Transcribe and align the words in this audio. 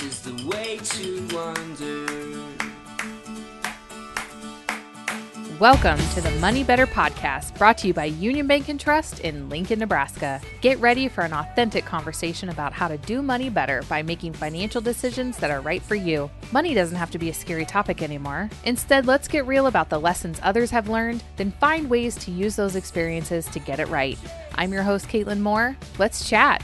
Is 0.00 0.20
the 0.22 0.46
way 0.46 0.78
to 0.78 1.26
wonder. 1.34 2.06
Welcome 5.58 5.98
to 6.14 6.20
the 6.20 6.30
Money 6.38 6.62
Better 6.62 6.86
podcast, 6.86 7.58
brought 7.58 7.78
to 7.78 7.88
you 7.88 7.94
by 7.94 8.04
Union 8.04 8.46
Bank 8.46 8.68
and 8.68 8.78
Trust 8.78 9.18
in 9.20 9.48
Lincoln, 9.48 9.80
Nebraska. 9.80 10.40
Get 10.60 10.78
ready 10.78 11.08
for 11.08 11.22
an 11.22 11.32
authentic 11.32 11.84
conversation 11.84 12.48
about 12.50 12.72
how 12.72 12.86
to 12.86 12.96
do 12.98 13.22
money 13.22 13.50
better 13.50 13.82
by 13.88 14.02
making 14.02 14.34
financial 14.34 14.80
decisions 14.80 15.36
that 15.38 15.50
are 15.50 15.62
right 15.62 15.82
for 15.82 15.96
you. 15.96 16.30
Money 16.52 16.74
doesn't 16.74 16.96
have 16.96 17.10
to 17.10 17.18
be 17.18 17.30
a 17.30 17.34
scary 17.34 17.64
topic 17.64 18.00
anymore. 18.00 18.48
Instead, 18.62 19.06
let's 19.06 19.26
get 19.26 19.48
real 19.48 19.66
about 19.66 19.88
the 19.88 19.98
lessons 19.98 20.38
others 20.44 20.70
have 20.70 20.88
learned, 20.88 21.24
then 21.36 21.50
find 21.58 21.90
ways 21.90 22.14
to 22.16 22.30
use 22.30 22.54
those 22.54 22.76
experiences 22.76 23.46
to 23.46 23.58
get 23.58 23.80
it 23.80 23.88
right. 23.88 24.16
I'm 24.54 24.72
your 24.72 24.84
host, 24.84 25.08
Caitlin 25.08 25.40
Moore. 25.40 25.76
Let's 25.98 26.28
chat. 26.28 26.62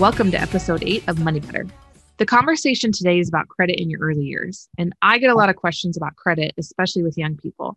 Welcome 0.00 0.30
to 0.30 0.40
episode 0.40 0.82
eight 0.82 1.06
of 1.08 1.22
Money 1.22 1.40
Better. 1.40 1.66
The 2.16 2.24
conversation 2.24 2.90
today 2.90 3.18
is 3.18 3.28
about 3.28 3.48
credit 3.48 3.78
in 3.78 3.90
your 3.90 4.00
early 4.00 4.22
years. 4.22 4.66
And 4.78 4.94
I 5.02 5.18
get 5.18 5.28
a 5.28 5.34
lot 5.34 5.50
of 5.50 5.56
questions 5.56 5.94
about 5.94 6.16
credit, 6.16 6.54
especially 6.56 7.02
with 7.02 7.18
young 7.18 7.36
people. 7.36 7.76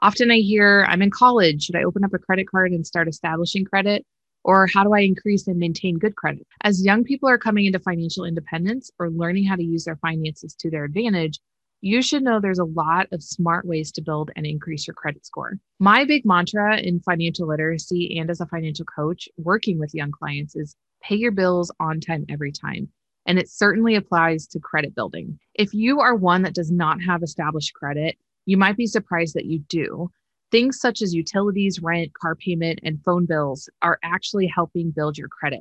Often 0.00 0.30
I 0.30 0.36
hear, 0.36 0.86
I'm 0.88 1.02
in 1.02 1.10
college. 1.10 1.64
Should 1.64 1.76
I 1.76 1.82
open 1.82 2.04
up 2.04 2.14
a 2.14 2.18
credit 2.18 2.48
card 2.50 2.72
and 2.72 2.86
start 2.86 3.06
establishing 3.06 3.66
credit? 3.66 4.06
Or 4.44 4.66
how 4.66 4.82
do 4.82 4.94
I 4.94 5.00
increase 5.00 5.46
and 5.46 5.58
maintain 5.58 5.98
good 5.98 6.16
credit? 6.16 6.46
As 6.62 6.86
young 6.86 7.04
people 7.04 7.28
are 7.28 7.36
coming 7.36 7.66
into 7.66 7.80
financial 7.80 8.24
independence 8.24 8.90
or 8.98 9.10
learning 9.10 9.44
how 9.44 9.56
to 9.56 9.62
use 9.62 9.84
their 9.84 9.96
finances 9.96 10.54
to 10.60 10.70
their 10.70 10.84
advantage, 10.84 11.38
you 11.82 12.00
should 12.00 12.22
know 12.22 12.40
there's 12.40 12.58
a 12.58 12.64
lot 12.64 13.08
of 13.12 13.22
smart 13.22 13.66
ways 13.66 13.92
to 13.92 14.00
build 14.00 14.30
and 14.36 14.46
increase 14.46 14.86
your 14.86 14.94
credit 14.94 15.26
score. 15.26 15.58
My 15.78 16.06
big 16.06 16.24
mantra 16.24 16.78
in 16.78 17.00
financial 17.00 17.46
literacy 17.46 18.18
and 18.18 18.30
as 18.30 18.40
a 18.40 18.46
financial 18.46 18.86
coach 18.86 19.28
working 19.36 19.78
with 19.78 19.94
young 19.94 20.12
clients 20.12 20.56
is 20.56 20.74
pay 21.02 21.16
your 21.16 21.32
bills 21.32 21.70
on 21.80 22.00
time 22.00 22.24
every 22.28 22.52
time. 22.52 22.88
And 23.26 23.38
it 23.38 23.50
certainly 23.50 23.94
applies 23.94 24.46
to 24.48 24.58
credit 24.58 24.94
building. 24.94 25.38
If 25.54 25.74
you 25.74 26.00
are 26.00 26.14
one 26.14 26.42
that 26.42 26.54
does 26.54 26.70
not 26.70 27.02
have 27.02 27.22
established 27.22 27.74
credit, 27.74 28.16
you 28.46 28.56
might 28.56 28.76
be 28.76 28.86
surprised 28.86 29.34
that 29.34 29.44
you 29.44 29.58
do. 29.68 30.10
Things 30.50 30.80
such 30.80 31.02
as 31.02 31.14
utilities, 31.14 31.82
rent, 31.82 32.14
car 32.14 32.34
payment, 32.34 32.80
and 32.82 33.02
phone 33.04 33.26
bills 33.26 33.68
are 33.82 33.98
actually 34.02 34.46
helping 34.46 34.90
build 34.90 35.18
your 35.18 35.28
credit. 35.28 35.60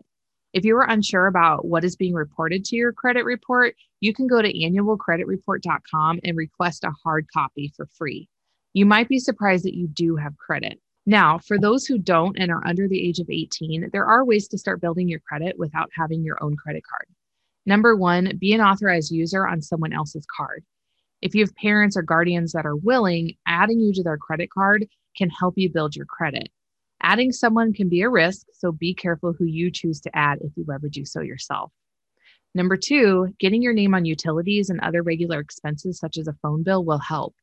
If 0.53 0.63
you 0.63 0.77
are 0.77 0.89
unsure 0.89 1.27
about 1.27 1.65
what 1.65 1.83
is 1.83 1.97
being 1.97 2.13
reported 2.13 2.63
to 2.65 2.77
your 2.77 2.93
credit 2.93 3.25
report, 3.25 3.75
you 3.99 4.13
can 4.13 4.27
go 4.27 4.41
to 4.41 4.53
annualcreditreport.com 4.53 6.19
and 6.23 6.37
request 6.37 6.85
a 6.85 6.93
hard 7.03 7.27
copy 7.33 7.73
for 7.75 7.85
free. 7.97 8.29
You 8.73 8.85
might 8.85 9.09
be 9.09 9.19
surprised 9.19 9.65
that 9.65 9.75
you 9.75 9.87
do 9.87 10.15
have 10.15 10.37
credit. 10.37 10.79
Now, 11.09 11.37
for 11.37 11.57
those 11.57 11.85
who 11.85 11.97
don't 11.97 12.37
and 12.37 12.51
are 12.51 12.67
under 12.67 12.85
the 12.89 13.01
age 13.01 13.19
of 13.19 13.29
18, 13.29 13.91
there 13.93 14.05
are 14.05 14.25
ways 14.25 14.45
to 14.49 14.57
start 14.57 14.81
building 14.81 15.07
your 15.07 15.21
credit 15.21 15.57
without 15.57 15.89
having 15.95 16.21
your 16.21 16.37
own 16.43 16.57
credit 16.57 16.83
card. 16.85 17.07
Number 17.65 17.95
one, 17.95 18.33
be 18.37 18.51
an 18.51 18.59
authorized 18.59 19.09
user 19.09 19.47
on 19.47 19.61
someone 19.61 19.93
else's 19.93 20.25
card. 20.35 20.65
If 21.21 21.33
you 21.33 21.45
have 21.45 21.55
parents 21.55 21.95
or 21.95 22.01
guardians 22.01 22.51
that 22.51 22.65
are 22.65 22.75
willing, 22.75 23.35
adding 23.47 23.79
you 23.79 23.93
to 23.93 24.03
their 24.03 24.17
credit 24.17 24.49
card 24.51 24.85
can 25.15 25.29
help 25.29 25.53
you 25.55 25.71
build 25.71 25.95
your 25.95 26.05
credit. 26.05 26.49
Adding 27.01 27.31
someone 27.31 27.71
can 27.71 27.87
be 27.87 28.01
a 28.01 28.09
risk, 28.09 28.45
so 28.51 28.73
be 28.73 28.93
careful 28.93 29.31
who 29.31 29.45
you 29.45 29.71
choose 29.71 30.01
to 30.01 30.11
add 30.13 30.39
if 30.41 30.51
you 30.57 30.65
ever 30.73 30.89
do 30.89 31.05
so 31.05 31.21
yourself. 31.21 31.71
Number 32.53 32.75
two, 32.75 33.33
getting 33.39 33.61
your 33.61 33.73
name 33.73 33.95
on 33.95 34.03
utilities 34.03 34.69
and 34.69 34.81
other 34.81 35.03
regular 35.03 35.39
expenses, 35.39 35.99
such 35.99 36.17
as 36.17 36.27
a 36.27 36.35
phone 36.41 36.63
bill, 36.63 36.83
will 36.83 36.97
help. 36.97 37.33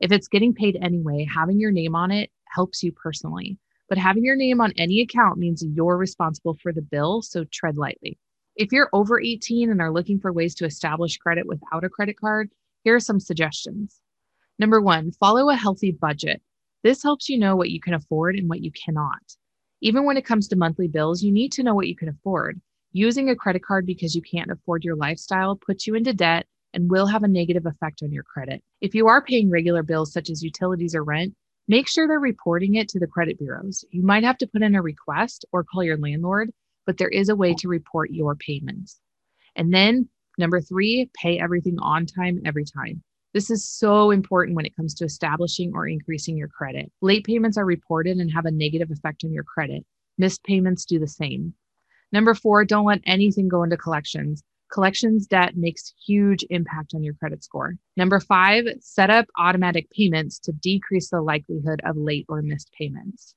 If 0.00 0.10
it's 0.10 0.26
getting 0.26 0.52
paid 0.52 0.76
anyway, 0.82 1.28
having 1.32 1.60
your 1.60 1.70
name 1.70 1.94
on 1.94 2.10
it 2.10 2.30
helps 2.54 2.82
you 2.82 2.92
personally. 2.92 3.58
But 3.88 3.98
having 3.98 4.24
your 4.24 4.36
name 4.36 4.60
on 4.60 4.72
any 4.76 5.00
account 5.00 5.38
means 5.38 5.64
you're 5.64 5.96
responsible 5.96 6.54
for 6.54 6.72
the 6.72 6.82
bill, 6.82 7.22
so 7.22 7.44
tread 7.44 7.76
lightly. 7.76 8.18
If 8.56 8.72
you're 8.72 8.88
over 8.92 9.20
18 9.20 9.70
and 9.70 9.80
are 9.80 9.92
looking 9.92 10.20
for 10.20 10.32
ways 10.32 10.54
to 10.56 10.64
establish 10.64 11.18
credit 11.18 11.46
without 11.46 11.84
a 11.84 11.88
credit 11.88 12.18
card, 12.18 12.50
here 12.84 12.94
are 12.94 13.00
some 13.00 13.20
suggestions. 13.20 14.00
Number 14.58 14.80
one, 14.80 15.10
follow 15.12 15.50
a 15.50 15.56
healthy 15.56 15.90
budget. 15.90 16.40
This 16.82 17.02
helps 17.02 17.28
you 17.28 17.38
know 17.38 17.56
what 17.56 17.70
you 17.70 17.80
can 17.80 17.94
afford 17.94 18.36
and 18.36 18.48
what 18.48 18.60
you 18.60 18.70
cannot. 18.72 19.22
Even 19.80 20.04
when 20.04 20.16
it 20.16 20.24
comes 20.24 20.48
to 20.48 20.56
monthly 20.56 20.86
bills, 20.86 21.22
you 21.22 21.32
need 21.32 21.50
to 21.52 21.62
know 21.62 21.74
what 21.74 21.88
you 21.88 21.96
can 21.96 22.08
afford. 22.08 22.60
Using 22.92 23.28
a 23.28 23.36
credit 23.36 23.64
card 23.64 23.86
because 23.86 24.14
you 24.14 24.22
can't 24.22 24.50
afford 24.50 24.84
your 24.84 24.96
lifestyle 24.96 25.56
puts 25.56 25.86
you 25.86 25.94
into 25.94 26.14
debt 26.14 26.46
and 26.72 26.90
will 26.90 27.06
have 27.06 27.24
a 27.24 27.28
negative 27.28 27.66
effect 27.66 28.02
on 28.02 28.12
your 28.12 28.22
credit. 28.22 28.62
If 28.80 28.94
you 28.94 29.08
are 29.08 29.22
paying 29.22 29.50
regular 29.50 29.82
bills 29.82 30.12
such 30.12 30.30
as 30.30 30.42
utilities 30.42 30.94
or 30.94 31.02
rent, 31.02 31.34
Make 31.66 31.88
sure 31.88 32.06
they're 32.06 32.20
reporting 32.20 32.74
it 32.74 32.88
to 32.90 32.98
the 32.98 33.06
credit 33.06 33.38
bureaus. 33.38 33.84
You 33.90 34.02
might 34.02 34.24
have 34.24 34.36
to 34.38 34.46
put 34.46 34.62
in 34.62 34.74
a 34.74 34.82
request 34.82 35.46
or 35.50 35.64
call 35.64 35.82
your 35.82 35.96
landlord, 35.96 36.50
but 36.86 36.98
there 36.98 37.08
is 37.08 37.30
a 37.30 37.36
way 37.36 37.54
to 37.54 37.68
report 37.68 38.10
your 38.10 38.34
payments. 38.34 39.00
And 39.56 39.72
then 39.72 40.08
number 40.36 40.60
three, 40.60 41.10
pay 41.14 41.38
everything 41.38 41.78
on 41.78 42.04
time 42.04 42.42
every 42.44 42.64
time. 42.64 43.02
This 43.32 43.50
is 43.50 43.68
so 43.68 44.10
important 44.10 44.56
when 44.56 44.66
it 44.66 44.76
comes 44.76 44.94
to 44.94 45.04
establishing 45.04 45.72
or 45.74 45.88
increasing 45.88 46.36
your 46.36 46.48
credit. 46.48 46.92
Late 47.00 47.24
payments 47.24 47.56
are 47.56 47.64
reported 47.64 48.18
and 48.18 48.30
have 48.30 48.44
a 48.44 48.50
negative 48.50 48.90
effect 48.90 49.24
on 49.24 49.32
your 49.32 49.44
credit. 49.44 49.84
Missed 50.18 50.44
payments 50.44 50.84
do 50.84 50.98
the 50.98 51.08
same. 51.08 51.54
Number 52.12 52.34
four, 52.34 52.64
don't 52.64 52.84
let 52.84 53.00
anything 53.06 53.48
go 53.48 53.64
into 53.64 53.76
collections. 53.76 54.44
Collections 54.74 55.28
debt 55.28 55.56
makes 55.56 55.94
huge 56.04 56.44
impact 56.50 56.94
on 56.96 57.04
your 57.04 57.14
credit 57.14 57.44
score. 57.44 57.76
Number 57.96 58.18
five, 58.18 58.64
set 58.80 59.08
up 59.08 59.26
automatic 59.38 59.88
payments 59.90 60.40
to 60.40 60.52
decrease 60.52 61.10
the 61.10 61.20
likelihood 61.20 61.80
of 61.84 61.96
late 61.96 62.26
or 62.28 62.42
missed 62.42 62.72
payments. 62.76 63.36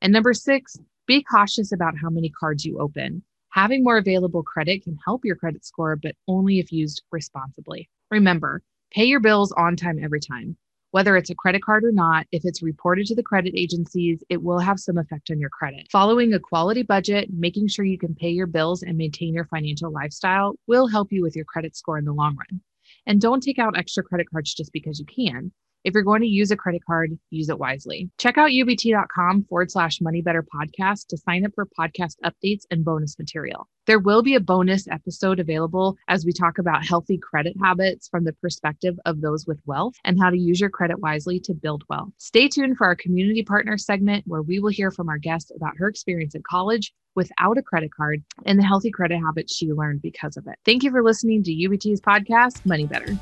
And 0.00 0.14
number 0.14 0.32
six, 0.32 0.78
be 1.06 1.22
cautious 1.22 1.72
about 1.72 1.98
how 2.00 2.08
many 2.08 2.30
cards 2.30 2.64
you 2.64 2.78
open. 2.78 3.22
Having 3.50 3.84
more 3.84 3.98
available 3.98 4.42
credit 4.42 4.82
can 4.82 4.96
help 5.04 5.26
your 5.26 5.36
credit 5.36 5.62
score, 5.62 5.94
but 5.94 6.14
only 6.26 6.58
if 6.58 6.72
used 6.72 7.02
responsibly. 7.12 7.90
Remember, 8.10 8.62
pay 8.90 9.04
your 9.04 9.20
bills 9.20 9.52
on 9.52 9.76
time 9.76 10.02
every 10.02 10.20
time. 10.20 10.56
Whether 10.90 11.16
it's 11.16 11.28
a 11.28 11.34
credit 11.34 11.62
card 11.62 11.84
or 11.84 11.92
not, 11.92 12.26
if 12.32 12.46
it's 12.46 12.62
reported 12.62 13.06
to 13.06 13.14
the 13.14 13.22
credit 13.22 13.52
agencies, 13.54 14.24
it 14.30 14.42
will 14.42 14.58
have 14.58 14.80
some 14.80 14.96
effect 14.96 15.30
on 15.30 15.38
your 15.38 15.50
credit. 15.50 15.86
Following 15.92 16.32
a 16.32 16.40
quality 16.40 16.82
budget, 16.82 17.28
making 17.30 17.68
sure 17.68 17.84
you 17.84 17.98
can 17.98 18.14
pay 18.14 18.30
your 18.30 18.46
bills 18.46 18.82
and 18.82 18.96
maintain 18.96 19.34
your 19.34 19.44
financial 19.44 19.92
lifestyle 19.92 20.54
will 20.66 20.86
help 20.86 21.12
you 21.12 21.22
with 21.22 21.36
your 21.36 21.44
credit 21.44 21.76
score 21.76 21.98
in 21.98 22.06
the 22.06 22.12
long 22.12 22.36
run. 22.36 22.62
And 23.06 23.20
don't 23.20 23.42
take 23.42 23.58
out 23.58 23.76
extra 23.76 24.02
credit 24.02 24.30
cards 24.30 24.54
just 24.54 24.72
because 24.72 24.98
you 24.98 25.04
can. 25.04 25.52
If 25.84 25.94
you're 25.94 26.02
going 26.02 26.22
to 26.22 26.26
use 26.26 26.50
a 26.50 26.56
credit 26.56 26.82
card, 26.84 27.18
use 27.30 27.48
it 27.48 27.58
wisely. 27.58 28.10
Check 28.18 28.36
out 28.36 28.50
ubt.com 28.50 29.44
forward 29.44 29.70
slash 29.70 30.00
money 30.00 30.20
better 30.20 30.42
podcast 30.42 31.06
to 31.08 31.16
sign 31.16 31.46
up 31.46 31.52
for 31.54 31.66
podcast 31.66 32.16
updates 32.24 32.64
and 32.70 32.84
bonus 32.84 33.18
material. 33.18 33.68
There 33.86 33.98
will 33.98 34.22
be 34.22 34.34
a 34.34 34.40
bonus 34.40 34.86
episode 34.88 35.40
available 35.40 35.96
as 36.08 36.24
we 36.26 36.32
talk 36.32 36.58
about 36.58 36.84
healthy 36.84 37.16
credit 37.16 37.56
habits 37.60 38.08
from 38.08 38.24
the 38.24 38.34
perspective 38.34 38.98
of 39.06 39.20
those 39.20 39.46
with 39.46 39.60
wealth 39.66 39.94
and 40.04 40.20
how 40.20 40.30
to 40.30 40.36
use 40.36 40.60
your 40.60 40.68
credit 40.68 41.00
wisely 41.00 41.40
to 41.40 41.54
build 41.54 41.84
wealth. 41.88 42.10
Stay 42.18 42.48
tuned 42.48 42.76
for 42.76 42.86
our 42.86 42.96
community 42.96 43.42
partner 43.42 43.78
segment 43.78 44.24
where 44.26 44.42
we 44.42 44.58
will 44.58 44.70
hear 44.70 44.90
from 44.90 45.08
our 45.08 45.18
guest 45.18 45.52
about 45.56 45.76
her 45.78 45.88
experience 45.88 46.34
in 46.34 46.42
college 46.42 46.92
without 47.14 47.56
a 47.56 47.62
credit 47.62 47.90
card 47.94 48.22
and 48.44 48.58
the 48.58 48.64
healthy 48.64 48.90
credit 48.90 49.18
habits 49.18 49.56
she 49.56 49.72
learned 49.72 50.02
because 50.02 50.36
of 50.36 50.46
it. 50.46 50.56
Thank 50.64 50.82
you 50.82 50.90
for 50.90 51.02
listening 51.02 51.42
to 51.44 51.50
UBT's 51.50 52.00
podcast, 52.00 52.66
Money 52.66 52.86
Better. 52.86 53.16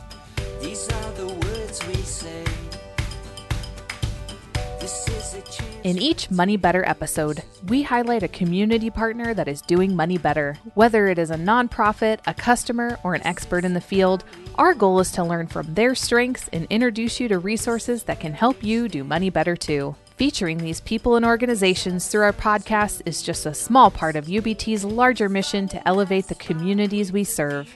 In 5.87 5.99
each 5.99 6.33
Money 6.33 6.57
Better 6.57 6.85
episode, 6.85 7.45
we 7.69 7.85
highlight 7.85 8.25
a 8.25 8.39
community 8.43 8.91
partner 8.91 9.33
that 9.35 9.47
is 9.47 9.63
doing 9.63 9.95
money 9.95 10.19
better. 10.19 10.59
Whether 10.75 11.07
it 11.07 11.17
is 11.17 11.31
a 11.31 11.37
nonprofit, 11.37 12.19
a 12.27 12.35
customer, 12.35 12.99
or 13.05 13.15
an 13.15 13.25
expert 13.25 13.65
in 13.65 13.73
the 13.73 13.81
field, 13.81 14.25
our 14.57 14.75
goal 14.75 14.99
is 14.99 15.13
to 15.13 15.23
learn 15.23 15.47
from 15.47 15.75
their 15.75 15.95
strengths 15.95 16.49
and 16.53 16.67
introduce 16.71 17.21
you 17.21 17.29
to 17.29 17.39
resources 17.39 18.03
that 18.03 18.19
can 18.19 18.33
help 18.33 18.65
you 18.65 18.89
do 18.89 19.05
money 19.05 19.31
better 19.31 19.55
too. 19.55 19.95
Featuring 20.17 20.59
these 20.59 20.81
people 20.81 21.15
and 21.15 21.25
organizations 21.25 22.09
through 22.09 22.25
our 22.25 22.33
podcast 22.33 23.03
is 23.07 23.22
just 23.22 23.47
a 23.47 23.55
small 23.55 23.89
part 23.89 24.16
of 24.16 24.27
UBT's 24.27 24.84
larger 24.84 25.28
mission 25.28 25.69
to 25.69 25.87
elevate 25.87 26.27
the 26.27 26.34
communities 26.34 27.13
we 27.13 27.22
serve. 27.22 27.72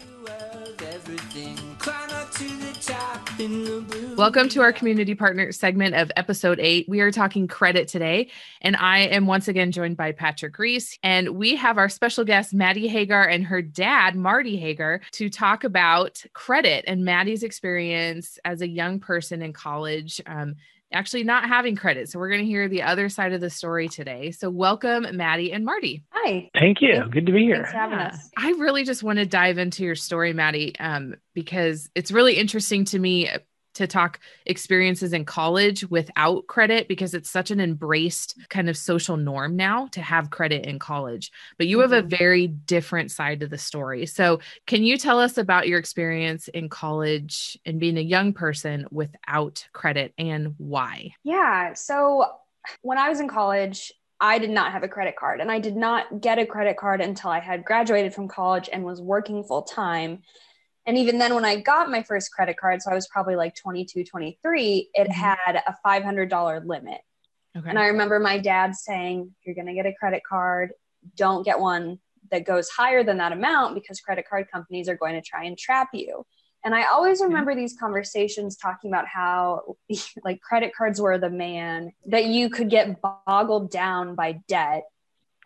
Welcome 3.40 4.50
to 4.50 4.60
our 4.60 4.70
community 4.70 5.14
partner 5.14 5.50
segment 5.50 5.94
of 5.94 6.12
episode 6.14 6.60
eight. 6.60 6.86
We 6.90 7.00
are 7.00 7.10
talking 7.10 7.48
credit 7.48 7.88
today, 7.88 8.28
and 8.60 8.76
I 8.76 8.98
am 8.98 9.26
once 9.26 9.48
again 9.48 9.72
joined 9.72 9.96
by 9.96 10.12
Patrick 10.12 10.58
Reese. 10.58 10.98
And 11.02 11.30
we 11.30 11.56
have 11.56 11.78
our 11.78 11.88
special 11.88 12.24
guest, 12.24 12.52
Maddie 12.52 12.86
Hagar, 12.86 13.26
and 13.26 13.42
her 13.46 13.62
dad, 13.62 14.14
Marty 14.14 14.58
Hagar, 14.58 15.00
to 15.12 15.30
talk 15.30 15.64
about 15.64 16.22
credit 16.34 16.84
and 16.86 17.02
Maddie's 17.02 17.42
experience 17.42 18.38
as 18.44 18.60
a 18.60 18.68
young 18.68 19.00
person 19.00 19.40
in 19.40 19.54
college. 19.54 20.20
Um, 20.26 20.56
Actually, 20.92 21.24
not 21.24 21.46
having 21.48 21.76
credit. 21.76 22.08
So, 22.08 22.18
we're 22.18 22.28
going 22.30 22.40
to 22.40 22.46
hear 22.46 22.68
the 22.68 22.82
other 22.82 23.08
side 23.08 23.32
of 23.32 23.40
the 23.40 23.50
story 23.50 23.88
today. 23.88 24.30
So, 24.32 24.50
welcome, 24.50 25.06
Maddie 25.16 25.52
and 25.52 25.64
Marty. 25.64 26.04
Hi. 26.10 26.50
Thank 26.54 26.82
you. 26.82 27.04
Good 27.10 27.26
to 27.26 27.32
be 27.32 27.44
here. 27.44 27.56
Thanks 27.56 27.70
for 27.72 27.78
having 27.78 27.98
Yeah. 27.98 28.08
us. 28.08 28.30
I 28.36 28.50
really 28.58 28.84
just 28.84 29.02
want 29.02 29.18
to 29.18 29.26
dive 29.26 29.58
into 29.58 29.84
your 29.84 29.94
story, 29.94 30.32
Maddie, 30.32 30.74
um, 30.78 31.14
because 31.34 31.88
it's 31.94 32.10
really 32.10 32.34
interesting 32.34 32.84
to 32.86 32.98
me. 32.98 33.28
To 33.74 33.86
talk 33.86 34.20
experiences 34.46 35.12
in 35.12 35.24
college 35.24 35.84
without 35.90 36.46
credit 36.46 36.88
because 36.88 37.14
it's 37.14 37.30
such 37.30 37.50
an 37.50 37.60
embraced 37.60 38.36
kind 38.48 38.68
of 38.68 38.76
social 38.76 39.16
norm 39.16 39.56
now 39.56 39.86
to 39.88 40.00
have 40.02 40.30
credit 40.30 40.66
in 40.66 40.78
college. 40.78 41.30
But 41.58 41.66
you 41.66 41.80
have 41.80 41.92
a 41.92 42.02
Mhm. 42.02 42.08
very 42.08 42.46
different 42.46 43.10
side 43.10 43.40
to 43.40 43.46
the 43.48 43.58
story. 43.58 44.06
So, 44.06 44.40
can 44.66 44.82
you 44.82 44.96
tell 44.98 45.20
us 45.20 45.38
about 45.38 45.68
your 45.68 45.78
experience 45.78 46.48
in 46.48 46.68
college 46.68 47.58
and 47.64 47.80
being 47.80 47.98
a 47.98 48.02
young 48.02 48.32
person 48.32 48.86
without 48.90 49.66
credit 49.72 50.12
and 50.18 50.54
why? 50.58 51.12
Yeah. 51.24 51.74
So 51.74 52.26
when 52.82 52.98
I 52.98 53.08
was 53.08 53.20
in 53.20 53.28
college, 53.28 53.92
I 54.20 54.38
did 54.38 54.50
not 54.50 54.72
have 54.72 54.82
a 54.82 54.88
credit 54.88 55.16
card 55.16 55.40
and 55.40 55.50
I 55.50 55.60
did 55.60 55.76
not 55.76 56.20
get 56.20 56.38
a 56.38 56.46
credit 56.46 56.76
card 56.76 57.00
until 57.00 57.30
I 57.30 57.40
had 57.40 57.64
graduated 57.64 58.14
from 58.14 58.28
college 58.28 58.68
and 58.70 58.84
was 58.84 59.00
working 59.00 59.42
full 59.44 59.62
time. 59.62 60.22
And 60.86 60.96
even 60.96 61.18
then, 61.18 61.34
when 61.34 61.44
I 61.44 61.56
got 61.60 61.90
my 61.90 62.02
first 62.02 62.32
credit 62.32 62.56
card, 62.56 62.82
so 62.82 62.90
I 62.90 62.94
was 62.94 63.06
probably 63.06 63.36
like 63.36 63.54
22, 63.54 64.04
23, 64.04 64.90
it 64.94 65.08
Mhm. 65.08 65.12
had 65.12 65.62
a 65.66 65.76
$500 65.84 66.64
limit. 66.64 67.00
Okay. 67.56 67.68
And 67.68 67.78
I 67.78 67.86
remember 67.88 68.18
my 68.18 68.38
dad 68.38 68.74
saying, 68.74 69.34
if 69.38 69.46
you're 69.46 69.54
going 69.54 69.66
to 69.66 69.74
get 69.74 69.86
a 69.86 69.92
credit 69.92 70.22
card, 70.28 70.72
don't 71.16 71.44
get 71.44 71.58
one 71.60 71.98
that 72.30 72.44
goes 72.44 72.68
higher 72.70 73.02
than 73.02 73.18
that 73.18 73.32
amount 73.32 73.74
because 73.74 74.00
credit 74.00 74.28
card 74.28 74.50
companies 74.50 74.88
are 74.88 74.96
going 74.96 75.14
to 75.14 75.20
try 75.20 75.44
and 75.44 75.58
trap 75.58 75.88
you. 75.92 76.24
And 76.64 76.74
I 76.74 76.84
always 76.84 77.22
remember 77.22 77.54
these 77.54 77.76
conversations 77.78 78.56
talking 78.56 78.90
about 78.90 79.06
how 79.06 79.76
like 80.24 80.40
credit 80.40 80.74
cards 80.74 81.00
were 81.00 81.18
the 81.18 81.30
man, 81.30 81.92
that 82.06 82.26
you 82.26 82.50
could 82.50 82.70
get 82.70 83.00
boggled 83.00 83.70
down 83.70 84.14
by 84.14 84.40
debt. 84.46 84.84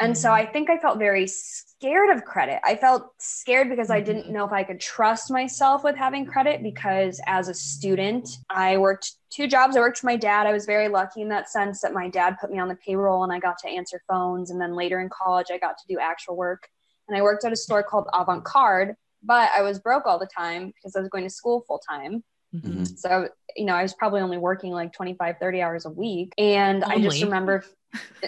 And 0.01 0.17
so 0.19 0.29
Mhm. 0.31 0.33
I 0.33 0.47
think 0.47 0.71
I 0.71 0.79
felt 0.79 0.99
very 0.99 1.27
scared 1.27 2.11
of 2.11 2.25
credit. 2.25 2.61
I 2.65 2.75
felt 2.75 3.13
scared 3.19 3.69
because 3.69 3.91
I 3.91 4.01
didn't 4.01 4.27
Mhm. 4.27 4.31
know 4.31 4.45
if 4.45 4.53
I 4.53 4.65
could 4.65 4.81
trust 4.81 5.31
myself 5.31 5.85
with 5.85 5.95
having 5.95 6.27
credit 6.27 6.63
because 6.63 7.21
as 7.27 7.49
a 7.49 7.55
student, 7.55 8.29
I 8.51 8.77
worked 8.77 9.13
two 9.31 9.47
jobs. 9.47 9.77
I 9.77 9.81
worked 9.81 9.99
for 9.99 10.07
my 10.07 10.17
dad. 10.17 10.47
I 10.47 10.53
was 10.53 10.67
very 10.67 10.89
lucky 10.89 11.23
in 11.23 11.29
that 11.29 11.49
sense 11.49 11.81
that 11.83 11.93
my 11.93 12.09
dad 12.09 12.39
put 12.41 12.51
me 12.51 12.59
on 12.59 12.69
the 12.69 12.77
payroll 12.77 13.23
and 13.23 13.33
I 13.33 13.39
got 13.39 13.59
to 13.59 13.69
answer 13.69 14.01
phones. 14.09 14.51
And 14.51 14.61
then 14.61 14.75
later 14.75 15.01
in 15.01 15.09
college, 15.11 15.47
I 15.53 15.59
got 15.59 15.79
to 15.79 15.85
do 15.89 15.99
actual 16.01 16.37
work. 16.37 16.69
And 17.07 17.17
I 17.17 17.23
worked 17.23 17.45
at 17.45 17.53
a 17.53 17.57
store 17.57 17.83
called 17.83 18.09
Avant 18.13 18.45
Card, 18.45 18.97
but 19.23 19.51
I 19.57 19.63
was 19.63 19.79
broke 19.79 20.07
all 20.07 20.19
the 20.19 20.27
time 20.27 20.67
because 20.75 20.97
I 20.97 21.01
was 21.01 21.09
going 21.09 21.25
to 21.25 21.31
school 21.31 21.63
full 21.69 21.79
time. 21.79 22.25
Mhm. 22.55 22.99
So, 22.99 23.29
you 23.57 23.65
know, 23.65 23.75
I 23.75 23.83
was 23.83 23.95
probably 23.95 24.21
only 24.23 24.39
working 24.39 24.73
like 24.73 24.93
25, 24.93 25.37
30 25.39 25.61
hours 25.63 25.87
a 25.87 25.91
week. 25.91 26.33
And 26.39 26.83
I 26.85 27.01
just 27.01 27.23
remember, 27.23 27.65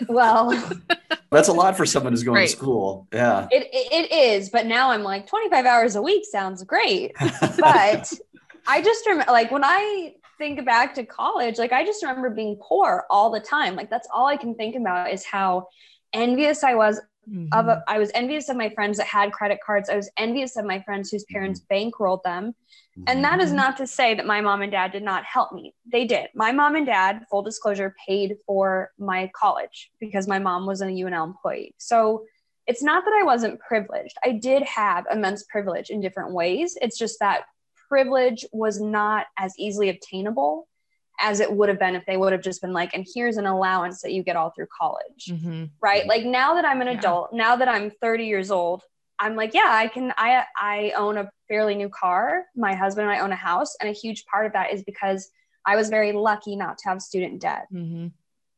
well, 0.09 0.53
That's 1.31 1.49
a 1.49 1.53
lot 1.53 1.77
for 1.77 1.85
someone 1.87 2.13
who's 2.13 2.23
going 2.23 2.37
Right. 2.37 2.49
to 2.49 2.57
school. 2.57 3.09
Yeah. 3.13 3.49
it, 3.51 3.69
it, 3.73 4.11
it 4.11 4.13
is. 4.13 4.51
But 4.51 4.67
now 4.67 4.91
I'm 4.91 5.03
like 5.03 5.27
25 5.27 5.67
hours 5.67 5.97
a 5.97 6.03
week 6.03 6.25
sounds 6.25 6.63
great. 6.65 7.13
But 7.59 8.13
I 8.67 8.83
just 8.83 9.07
remember, 9.07 9.33
like, 9.33 9.51
when 9.51 9.65
I 9.65 10.15
think 10.39 10.65
back 10.65 10.95
to 10.95 11.05
college, 11.05 11.59
like, 11.59 11.73
I 11.73 11.85
just 11.85 12.03
remember 12.03 12.31
being 12.31 12.59
poor 12.61 13.05
all 13.11 13.31
the 13.31 13.41
time. 13.41 13.77
Like, 13.77 13.91
that's 13.91 14.09
all 14.13 14.27
I 14.27 14.37
can 14.37 14.55
think 14.55 14.77
about 14.77 15.13
is 15.13 15.25
how 15.25 15.69
envious 16.13 16.63
I 16.65 16.75
was 16.75 17.01
Mhm. 17.29 17.49
of 17.53 17.69
a, 17.69 17.83
I 17.89 17.99
was 17.99 18.11
envious 18.15 18.49
of 18.49 18.57
my 18.57 18.71
friends 18.71 18.99
that 18.99 19.07
had 19.07 19.33
credit 19.33 19.59
cards. 19.65 19.89
I 19.89 19.97
was 19.97 20.11
envious 20.17 20.57
of 20.57 20.65
my 20.65 20.81
friends 20.83 21.11
whose 21.11 21.25
parents 21.25 21.61
bankrolled 21.71 22.23
them. 22.23 22.55
And 23.07 23.25
that 23.25 23.41
is 23.41 23.51
Mhm. 23.53 23.57
not 23.57 23.77
to 23.79 23.87
say 23.87 24.15
that 24.15 24.27
my 24.27 24.41
mom 24.41 24.63
and 24.63 24.73
dad 24.73 24.93
did 24.93 25.03
not 25.03 25.25
help 25.25 25.53
me. 25.53 25.75
They 25.85 26.05
did. 26.07 26.31
My 26.35 26.53
mom 26.53 26.77
and 26.77 26.87
dad, 26.87 27.27
full 27.31 27.43
disclosure, 27.43 27.95
paid 28.07 28.39
for 28.47 28.93
my 28.99 29.31
college 29.35 29.91
because 30.01 30.27
my 30.27 30.39
mom 30.39 30.67
was 30.67 30.81
a 30.83 30.87
UNL 30.87 31.25
employee. 31.25 31.75
So 31.79 32.25
it's 32.67 32.83
not 32.83 33.05
that 33.05 33.15
I 33.15 33.23
wasn't 33.23 33.61
privileged. 33.61 34.17
I 34.25 34.33
did 34.33 34.63
have 34.63 35.05
immense 35.11 35.45
privilege 35.45 35.91
in 35.91 36.01
different 36.01 36.33
ways. 36.33 36.77
It's 36.81 36.99
just 36.99 37.21
that 37.21 37.45
privilege 37.89 38.45
was 38.53 38.81
not 38.81 39.27
as 39.39 39.55
easily 39.59 39.89
obtainable 39.89 40.67
as 41.19 41.41
it 41.41 41.51
would 41.53 41.69
have 41.69 41.79
been 41.79 41.95
if 41.95 42.05
they 42.07 42.17
would 42.17 42.33
have 42.33 42.43
just 42.43 42.61
been 42.61 42.73
like, 42.73 42.93
and 42.95 43.07
here's 43.15 43.37
an 43.37 43.47
allowance 43.47 44.03
that 44.03 44.13
you 44.13 44.23
get 44.23 44.37
all 44.37 44.51
through 44.51 44.67
college 44.79 45.27
Mhm. 45.31 45.71
right? 45.81 46.07
Like 46.07 46.25
now 46.25 46.55
that 46.55 46.65
i'm 46.65 46.81
an 46.81 46.89
Yeah. 46.89 46.99
adult 46.99 47.33
now 47.33 47.57
that 47.57 47.69
i'm 47.69 47.91
30 48.03 48.25
years 48.27 48.51
old 48.51 48.83
i'm 49.19 49.35
like 49.37 49.55
yeah 49.55 49.69
i 49.71 49.89
can 49.89 50.13
i 50.19 50.45
i 50.59 50.93
own 50.97 51.17
a 51.17 51.31
fairly 51.49 51.75
new 51.75 51.89
car. 51.89 52.45
My 52.55 52.75
husband 52.75 53.09
and 53.09 53.17
i 53.17 53.21
own 53.21 53.33
a 53.33 53.37
house. 53.37 53.77
And 53.81 53.89
a 53.89 53.93
huge 53.93 54.25
part 54.27 54.47
of 54.47 54.53
that 54.53 54.73
is 54.73 54.83
because 54.85 55.31
i 55.65 55.75
was 55.77 55.89
very 55.89 56.13
lucky 56.13 56.55
not 56.57 56.79
to 56.79 56.89
have 56.89 57.01
student 57.01 57.41
debt. 57.41 57.67
Mhm. 57.73 58.13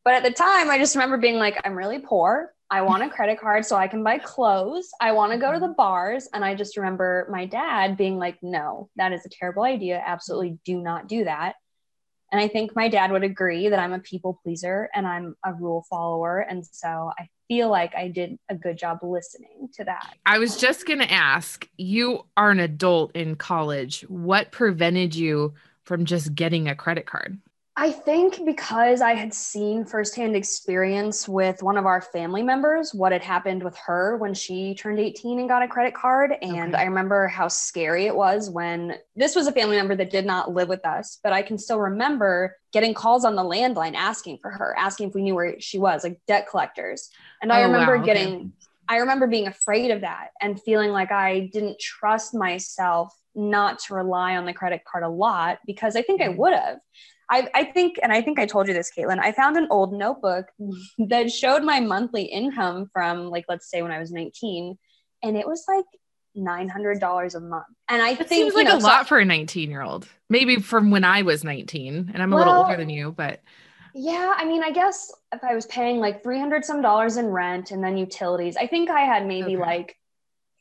but 0.05 0.15
at 0.15 0.23
the 0.23 0.31
time 0.33 0.69
i 0.71 0.79
just 0.79 0.95
remember 0.97 1.17
being 1.19 1.39
like 1.39 1.61
i'm 1.65 1.77
really 1.77 1.99
poor. 2.01 2.53
I 2.71 2.83
want 2.83 3.03
a 3.03 3.09
credit 3.17 3.41
card 3.41 3.65
so 3.67 3.77
i 3.77 3.89
can 3.89 4.03
buy 4.03 4.19
clothes. 4.19 4.89
I 5.01 5.13
want 5.13 5.33
to 5.33 5.39
go 5.39 5.53
to 5.53 5.61
the 5.61 5.69
bars. 5.83 6.29
And 6.35 6.45
i 6.45 6.55
just 6.55 6.77
remember 6.77 7.27
my 7.31 7.45
dad 7.47 7.97
being 7.97 8.19
like 8.19 8.39
no 8.43 8.91
that 8.97 9.13
is 9.13 9.25
a 9.25 9.29
terrible 9.31 9.63
idea. 9.63 10.03
Absolutely 10.05 10.59
do 10.65 10.81
not 10.81 11.09
do 11.09 11.25
that 11.25 11.55
and 12.31 12.41
I 12.41 12.49
think 12.49 12.77
my 12.77 12.89
dad 12.89 13.11
would 13.11 13.25
agree 13.25 13.69
that 13.69 13.79
I'm 13.79 13.93
a 13.93 13.99
people 13.99 14.39
pleaser 14.43 14.91
and 14.95 15.07
I'm 15.07 15.35
a 15.45 15.55
rule 15.55 15.87
follower. 15.89 16.41
And 16.41 16.65
so 16.67 17.11
I 17.19 17.29
feel 17.49 17.71
like 17.71 17.95
I 17.95 18.09
did 18.09 18.39
a 18.51 18.55
good 18.55 18.77
job 18.77 18.99
listening 19.03 19.71
to 19.75 19.85
that. 19.85 20.15
I 20.27 20.39
was 20.39 20.59
just 20.59 20.87
going 20.87 20.99
to 20.99 21.11
ask 21.11 21.67
you 21.79 22.25
are 22.37 22.51
an 22.51 22.61
adult 22.61 23.17
in 23.17 23.37
college. 23.37 24.03
What 24.09 24.53
prevented 24.53 25.15
you 25.15 25.55
from 25.85 26.05
just 26.05 26.35
getting 26.35 26.69
a 26.69 26.75
credit 26.75 27.07
card? 27.07 27.39
I 27.81 27.93
think 27.93 28.45
because 28.45 29.01
I 29.01 29.15
had 29.15 29.33
seen 29.33 29.85
firsthand 29.85 30.35
experience 30.35 31.29
with 31.29 31.63
one 31.63 31.77
of 31.77 31.87
our 31.87 32.03
family 32.03 32.43
members, 32.43 32.93
what 32.93 33.13
had 33.13 33.23
happened 33.23 33.63
with 33.63 33.77
her 33.87 34.17
when 34.17 34.35
she 34.35 34.75
turned 34.75 34.99
18 34.99 35.39
and 35.39 35.49
got 35.49 35.63
a 35.63 35.69
credit 35.69 35.95
card. 35.95 36.35
And 36.43 36.75
Okay. 36.75 36.83
I 36.83 36.87
remember 36.87 37.29
how 37.29 37.47
scary 37.47 38.07
it 38.07 38.17
was 38.17 38.51
when 38.51 38.97
this 39.15 39.37
was 39.37 39.47
a 39.47 39.53
family 39.53 39.77
member 39.77 39.95
that 39.95 40.11
did 40.11 40.27
not 40.27 40.53
live 40.53 40.69
with 40.69 40.85
us, 40.85 41.21
but 41.23 41.33
I 41.33 41.43
can 41.43 41.57
still 41.57 41.79
remember 41.79 42.57
getting 42.73 42.95
calls 42.95 43.25
on 43.25 43.37
the 43.37 43.45
landline 43.45 43.95
asking 43.95 44.39
for 44.43 44.51
her, 44.51 44.75
asking 44.77 45.11
if 45.11 45.15
we 45.15 45.23
knew 45.23 45.37
where 45.37 45.61
she 45.61 45.79
was, 45.79 46.03
like 46.03 46.21
debt 46.27 46.49
collectors. 46.51 47.11
And 47.41 47.53
I 47.53 47.61
Oh, 47.61 47.67
remember 47.67 47.93
wow, 47.93 48.03
okay. 48.03 48.07
getting, 48.07 48.53
I 48.89 48.97
remember 48.97 49.29
being 49.29 49.47
afraid 49.47 49.93
of 49.93 50.01
that 50.01 50.31
and 50.41 50.61
feeling 50.61 50.91
like 50.91 51.13
I 51.13 51.49
didn't 51.53 51.79
trust 51.79 52.35
myself 52.35 53.15
not 53.37 53.79
to 53.79 53.95
rely 53.95 54.37
on 54.37 54.47
the 54.47 54.53
credit 54.53 54.81
card 54.85 55.05
a 55.05 55.09
lot 55.09 55.59
because 55.65 55.95
I 55.95 56.03
think 56.03 56.21
I 56.21 56.27
Mhm. 56.27 56.37
would 56.39 56.55
have. 56.55 56.79
I, 57.31 57.49
I 57.55 57.65
think, 57.65 57.97
and 58.03 58.13
I 58.13 58.23
think 58.23 58.39
I 58.39 58.47
told 58.47 58.69
you 58.69 58.75
this, 58.75 58.91
Caitlin. 58.97 59.19
I 59.21 59.33
found 59.33 59.57
an 59.57 59.69
old 59.71 59.93
notebook 59.93 60.47
that 60.99 61.31
showed 61.31 61.63
my 61.63 61.81
monthly 61.81 62.23
income 62.25 62.89
from, 62.93 63.29
like, 63.31 63.45
let's 63.49 63.71
say 63.71 63.83
when 63.83 63.93
I 63.93 63.99
was 63.99 64.11
19, 64.13 64.79
and 65.23 65.37
it 65.37 65.47
was 65.47 65.65
like 65.69 65.85
$900 66.37 67.35
a 67.35 67.41
month. 67.41 67.65
And 67.89 68.01
I 68.03 68.11
It 68.11 68.17
think 68.19 68.29
seems 68.31 68.55
you 68.55 68.65
like 68.65 68.69
know, 68.69 68.77
a 68.77 68.81
so- 68.81 68.87
lot 68.87 69.09
for 69.09 69.19
a 69.19 69.25
19 69.25 69.71
year 69.71 69.83
old. 69.83 70.09
Maybe 70.31 70.57
from 70.57 70.91
when 70.91 71.05
I 71.05 71.23
was 71.23 71.45
19, 71.45 72.11
and 72.13 72.23
I'm 72.23 72.33
a 72.33 72.37
little 72.37 72.55
older 72.55 72.77
than 72.77 72.91
you, 72.91 73.13
but 73.13 73.41
Yeah, 73.95 74.33
I 74.37 74.45
mean, 74.45 74.63
I 74.63 74.71
guess 74.71 75.13
if 75.33 75.43
I 75.43 75.55
was 75.55 75.67
paying 75.67 75.99
like 75.99 76.23
300 76.23 76.65
some 76.65 76.83
dollars 76.83 77.17
in 77.17 77.27
rent 77.27 77.71
and 77.71 77.83
then 77.83 77.97
utilities, 77.97 78.57
I 78.57 78.67
think 78.67 78.91
I 78.91 79.01
had 79.01 79.27
maybe 79.27 79.57
Okay. 79.57 79.57
like, 79.57 79.97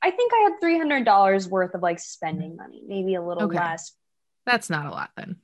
I 0.02 0.12
think 0.12 0.32
I 0.34 0.50
had 0.50 0.60
$300 0.62 1.50
worth 1.50 1.74
of 1.76 1.82
like 1.82 2.00
spending 2.00 2.56
money, 2.56 2.84
maybe 2.88 3.16
a 3.16 3.22
little 3.22 3.44
Okay. 3.44 3.58
less. 3.58 3.94
that's 4.46 4.70
not 4.70 4.86
a 4.86 4.92
lot 4.92 5.12
then. 5.18 5.36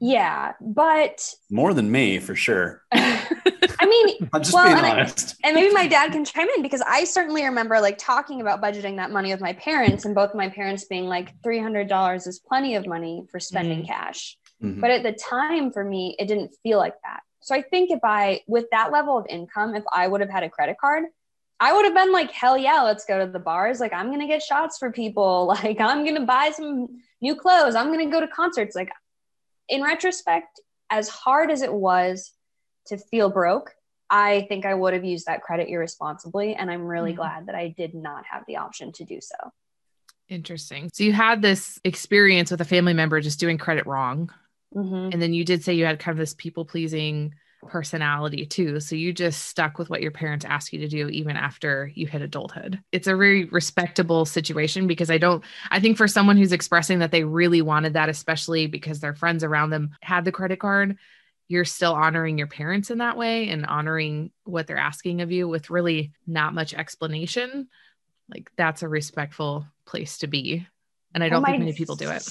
Yeah, 0.00 0.52
but 0.60 1.32
More 1.50 1.72
than 1.72 1.90
me, 1.90 2.18
for 2.18 2.34
sure. 2.34 2.82
I 2.92 3.86
mean, 3.86 4.28
I'm 4.32 4.42
just 4.42 4.52
Well, 4.52 4.64
being 4.66 4.76
and 4.78 4.86
I- 4.86 4.90
honest. 5.00 5.36
and 5.44 5.54
maybe 5.54 5.72
my 5.72 5.86
dad 5.86 6.12
can 6.12 6.24
chime 6.24 6.48
in 6.56 6.62
because 6.62 6.82
I 6.86 7.04
certainly 7.04 7.44
remember 7.44 7.80
like 7.80 7.96
talking 7.98 8.40
about 8.40 8.60
budgeting 8.62 8.96
that 8.96 9.10
money 9.10 9.30
with 9.32 9.40
my 9.40 9.52
parents, 9.54 10.04
and 10.04 10.14
both 10.14 10.34
my 10.34 10.48
parents 10.48 10.84
being 10.84 11.04
like, 11.06 11.32
$300 11.42 12.26
is 12.26 12.40
plenty 12.40 12.74
of 12.74 12.86
money 12.86 13.24
for 13.30 13.40
spending 13.40 13.86
cash. 13.86 14.36
Mhm. 14.62 14.80
But 14.80 14.90
at 14.90 15.02
the 15.02 15.12
time 15.12 15.72
for 15.72 15.84
me, 15.84 16.16
it 16.18 16.26
didn't 16.26 16.54
feel 16.62 16.78
like 16.78 16.94
that. 17.04 17.20
So 17.40 17.54
I 17.54 17.62
think 17.62 17.90
if 17.90 18.00
I, 18.02 18.40
with 18.46 18.66
that 18.70 18.90
level 18.92 19.18
of 19.18 19.26
income, 19.28 19.74
if 19.74 19.84
I 19.92 20.08
would 20.08 20.20
have 20.22 20.30
had 20.30 20.42
a 20.42 20.48
credit 20.50 20.76
card, 20.80 21.04
I 21.60 21.72
would 21.72 21.84
have 21.84 21.94
been 21.94 22.10
like, 22.12 22.30
hell 22.30 22.56
yeah, 22.58 22.82
let's 22.82 23.04
go 23.04 23.24
to 23.24 23.30
the 23.30 23.38
bars. 23.38 23.80
Like, 23.80 23.92
I'm 23.92 24.06
going 24.08 24.20
to 24.20 24.26
get 24.26 24.42
shots 24.42 24.78
for 24.78 24.90
people. 24.90 25.46
Like, 25.62 25.80
I'm 25.80 26.02
going 26.04 26.16
to 26.16 26.26
buy 26.26 26.50
some 26.54 26.88
new 27.20 27.36
clothes. 27.36 27.74
I'm 27.74 27.92
going 27.92 28.04
to 28.06 28.12
go 28.12 28.20
to 28.20 28.26
concerts. 28.28 28.74
Like, 28.74 28.90
in 29.68 29.82
retrospect, 29.82 30.60
as 30.90 31.08
hard 31.08 31.50
as 31.50 31.62
it 31.62 31.72
was 31.72 32.32
to 32.86 32.98
feel 32.98 33.30
broke, 33.30 33.72
I 34.10 34.46
think 34.48 34.66
I 34.66 34.74
would 34.74 34.92
have 34.92 35.04
used 35.04 35.26
that 35.26 35.42
credit 35.42 35.68
irresponsibly. 35.68 36.54
And 36.54 36.70
I'm 36.70 36.84
really 36.84 37.12
Mhm. 37.12 37.16
glad 37.16 37.46
that 37.46 37.54
I 37.54 37.68
did 37.68 37.94
not 37.94 38.24
have 38.26 38.44
the 38.46 38.56
option 38.56 38.92
to 38.92 39.04
do 39.04 39.20
so. 39.20 39.36
Interesting. 40.28 40.90
So 40.92 41.04
you 41.04 41.12
had 41.12 41.42
this 41.42 41.78
experience 41.84 42.50
with 42.50 42.60
a 42.60 42.64
family 42.64 42.94
member 42.94 43.20
just 43.20 43.40
doing 43.40 43.58
credit 43.58 43.86
wrong. 43.86 44.30
Mhm. 44.74 45.12
And 45.12 45.22
then 45.22 45.34
you 45.34 45.44
did 45.44 45.64
say 45.64 45.74
you 45.74 45.84
had 45.84 45.98
kind 45.98 46.12
of 46.14 46.18
this 46.18 46.34
people 46.34 46.64
pleasing 46.64 47.34
personality 47.68 48.46
too. 48.46 48.80
So 48.80 48.96
you 48.96 49.12
just 49.12 49.44
stuck 49.44 49.78
with 49.78 49.90
what 49.90 50.02
your 50.02 50.10
parents 50.10 50.44
asked 50.44 50.72
you 50.72 50.78
to 50.80 50.88
do 50.88 51.08
even 51.08 51.36
after 51.36 51.90
you 51.94 52.06
hit 52.06 52.22
adulthood. 52.22 52.80
It's 52.92 53.06
a 53.06 53.16
very 53.16 53.44
respectable 53.46 54.24
situation 54.24 54.86
because 54.86 55.10
I 55.10 55.18
don't, 55.18 55.44
I 55.70 55.80
think 55.80 55.96
for 55.96 56.08
someone 56.08 56.36
who's 56.36 56.52
expressing 56.52 57.00
that 57.00 57.10
they 57.10 57.24
really 57.24 57.62
wanted 57.62 57.94
that, 57.94 58.08
especially 58.08 58.66
because 58.66 59.00
their 59.00 59.14
friends 59.14 59.44
around 59.44 59.70
them 59.70 59.90
had 60.00 60.24
the 60.24 60.32
credit 60.32 60.60
card, 60.60 60.96
you're 61.48 61.64
still 61.64 61.92
honoring 61.92 62.38
your 62.38 62.46
parents 62.46 62.90
in 62.90 62.98
that 62.98 63.16
way 63.16 63.48
and 63.48 63.66
honoring 63.66 64.30
what 64.44 64.66
they're 64.66 64.78
asking 64.78 65.20
of 65.20 65.30
you 65.30 65.46
with 65.46 65.70
really 65.70 66.12
not 66.26 66.54
much 66.54 66.72
explanation. 66.74 67.68
Like 68.28 68.50
that's 68.56 68.82
a 68.82 68.88
respectful 68.88 69.66
place 69.86 70.18
to 70.18 70.26
be. 70.26 70.66
And 71.14 71.22
I 71.22 71.28
don't 71.28 71.42
Well, 71.42 71.52
think 71.52 71.60
many 71.60 71.74
people 71.74 71.96
do 71.96 72.10
it. 72.10 72.28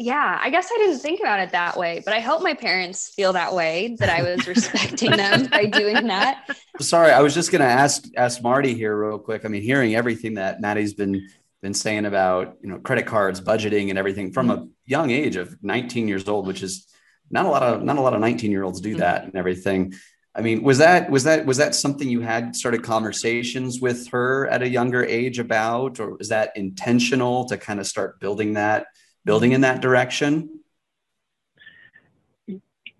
Yeah, 0.00 0.38
I 0.40 0.48
guess 0.48 0.70
I 0.72 0.78
didn't 0.78 1.00
think 1.00 1.20
about 1.20 1.40
it 1.40 1.50
that 1.50 1.76
way, 1.76 2.00
but 2.02 2.14
I 2.14 2.20
hope 2.20 2.42
my 2.42 2.54
parents 2.54 3.12
feel 3.14 3.34
that 3.34 3.54
way 3.54 3.96
that 3.98 4.08
I 4.08 4.22
was 4.22 4.46
respecting 4.46 5.10
them 5.10 5.46
by 5.46 5.66
doing 5.66 6.06
that. 6.06 6.48
Sorry, 6.80 7.10
I 7.10 7.20
was 7.20 7.34
just 7.34 7.52
going 7.52 7.60
to 7.60 7.66
ask 7.66 8.04
ask 8.16 8.42
Marty 8.42 8.74
here 8.74 8.96
real 8.96 9.18
quick. 9.18 9.44
I 9.44 9.48
mean, 9.48 9.60
hearing 9.60 9.94
everything 9.94 10.34
that 10.34 10.60
Maddie's 10.60 10.94
been 10.94 11.28
been 11.60 11.74
saying 11.74 12.06
about 12.06 12.56
you 12.62 12.70
know 12.70 12.78
credit 12.78 13.06
cards, 13.06 13.42
budgeting, 13.42 13.90
and 13.90 13.98
everything 13.98 14.32
from 14.32 14.50
a 14.50 14.66
young 14.86 15.10
age 15.10 15.36
of 15.36 15.54
19 15.62 16.08
years 16.08 16.26
old, 16.26 16.46
which 16.46 16.62
is 16.62 16.86
not 17.30 17.44
a 17.44 17.50
lot 17.50 17.62
of 17.62 17.82
not 17.82 17.98
a 17.98 18.00
lot 18.00 18.14
of 18.14 18.20
19 18.20 18.50
year 18.50 18.62
olds 18.62 18.80
do 18.80 18.90
mm-hmm. 18.90 19.00
that 19.00 19.24
and 19.24 19.36
everything. 19.36 19.92
I 20.34 20.40
mean, 20.40 20.62
was 20.62 20.78
that 20.78 21.10
was 21.10 21.24
that 21.24 21.44
was 21.44 21.58
that 21.58 21.74
something 21.74 22.08
you 22.08 22.22
had 22.22 22.56
started 22.56 22.82
conversations 22.82 23.82
with 23.82 24.08
her 24.08 24.46
at 24.46 24.62
a 24.62 24.68
younger 24.68 25.04
age 25.04 25.38
about, 25.38 26.00
or 26.00 26.16
was 26.16 26.30
that 26.30 26.56
intentional 26.56 27.44
to 27.46 27.58
kind 27.58 27.80
of 27.80 27.86
start 27.86 28.18
building 28.18 28.54
that 28.54 28.86
building 29.24 29.52
in 29.52 29.62
that 29.62 29.80
direction? 29.80 30.60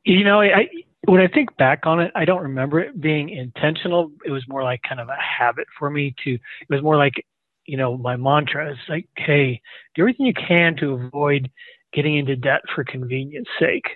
You 0.04 0.24
know, 0.24 0.40
I 0.40 0.68
when 1.06 1.20
I 1.20 1.28
think 1.28 1.56
back 1.56 1.86
on 1.86 2.00
it, 2.00 2.12
I 2.14 2.24
don't 2.24 2.42
remember 2.42 2.80
it 2.80 3.00
being 3.00 3.30
intentional. 3.30 4.12
It 4.24 4.30
was 4.30 4.46
more 4.48 4.62
like 4.62 4.82
kind 4.82 5.00
of 5.00 5.08
a 5.08 5.16
habit 5.16 5.66
for 5.78 5.90
me 5.90 6.14
to. 6.24 6.34
It 6.34 6.40
was 6.68 6.82
more 6.82 6.96
like, 6.96 7.14
you 7.66 7.76
know, 7.76 7.96
my 7.96 8.16
mantra 8.16 8.72
is 8.72 8.78
like, 8.88 9.08
hey, 9.16 9.60
do 9.94 10.02
everything 10.02 10.26
you 10.26 10.34
can 10.34 10.76
to 10.76 10.92
avoid 10.92 11.50
getting 11.92 12.16
into 12.16 12.36
debt 12.36 12.62
for 12.74 12.84
convenience 12.84 13.48
sake. 13.58 13.86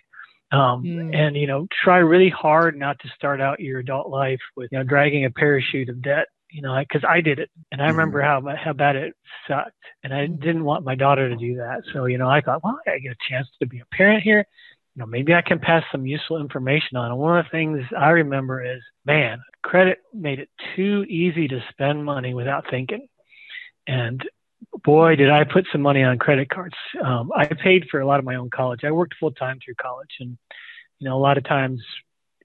Um, 0.53 0.85
mm. 0.85 1.17
And 1.17 1.37
you 1.37 1.47
know, 1.47 1.67
try 1.83 1.99
really 1.99 2.31
hard 2.31 2.79
not 2.79 2.99
to 3.01 3.09
start 3.17 3.41
out 3.41 3.61
your 3.61 3.81
adult 3.81 4.09
life 4.09 4.41
with 4.57 4.71
you 4.73 4.79
know 4.79 4.85
dragging 4.85 5.25
a 5.25 5.31
parachute 5.31 5.89
of 5.89 6.03
debt 6.03 6.29
you 6.55 6.63
know, 6.63 6.79
because 6.79 7.03
I, 7.03 7.17
I, 7.17 7.21
did 7.21 7.41
it, 7.41 7.51
and 7.73 7.83
I 7.83 7.89
remember 7.89 8.21
mm-hmm. 8.21 8.47
how 8.47 8.57
how 8.57 8.73
bad 8.73 8.95
it 8.95 9.15
sucked, 9.49 9.73
and 10.05 10.15
I 10.15 10.27
didn't 10.27 10.63
want 10.63 10.85
my 10.85 10.95
daughter 10.95 11.29
to 11.29 11.35
do 11.35 11.57
that. 11.57 11.83
So 11.93 12.05
you 12.05 12.17
know, 12.17 12.31
I 12.31 12.43
thought, 12.43 12.63
well, 12.63 12.79
I 12.87 13.01
get 13.01 13.11
a 13.11 13.29
chance 13.29 13.49
to 13.61 13.67
be 13.67 13.81
a 13.81 13.97
parent 13.97 14.23
here. 14.23 14.47
You 14.95 15.01
know, 15.01 15.07
maybe 15.07 15.35
I 15.35 15.43
can 15.43 15.59
pass 15.59 15.83
some 15.91 16.07
useful 16.07 16.41
information 16.41 16.97
on. 16.97 17.11
And 17.11 17.19
one 17.19 17.39
of 17.39 17.47
the 17.47 17.51
things 17.51 17.83
I 17.99 18.11
remember 18.11 18.65
is, 18.65 18.81
man, 19.05 19.43
credit 19.63 19.99
made 20.13 20.39
it 20.39 20.49
too 20.77 21.05
easy 21.09 21.49
to 21.49 21.61
spend 21.71 22.05
money 22.05 22.35
without 22.35 22.71
thinking, 22.71 23.09
and 23.89 24.23
boy, 24.85 25.17
did 25.17 25.31
I 25.31 25.43
put 25.43 25.67
some 25.73 25.83
money 25.83 26.05
on 26.05 26.19
credit 26.19 26.51
cards. 26.51 26.77
Um, 27.05 27.33
I 27.35 27.47
paid 27.47 27.89
for 27.91 27.99
a 27.99 28.07
lot 28.07 28.21
of 28.21 28.25
my 28.25 28.37
own 28.37 28.51
college. 28.51 28.85
I 28.85 28.93
worked 28.93 29.17
full 29.19 29.33
time 29.33 29.59
through 29.65 29.75
college, 29.75 30.15
and 30.21 30.39
you 31.01 31.09
know, 31.09 31.17
a 31.17 31.19
lot 31.19 31.37
of 31.37 31.43
times 31.43 31.83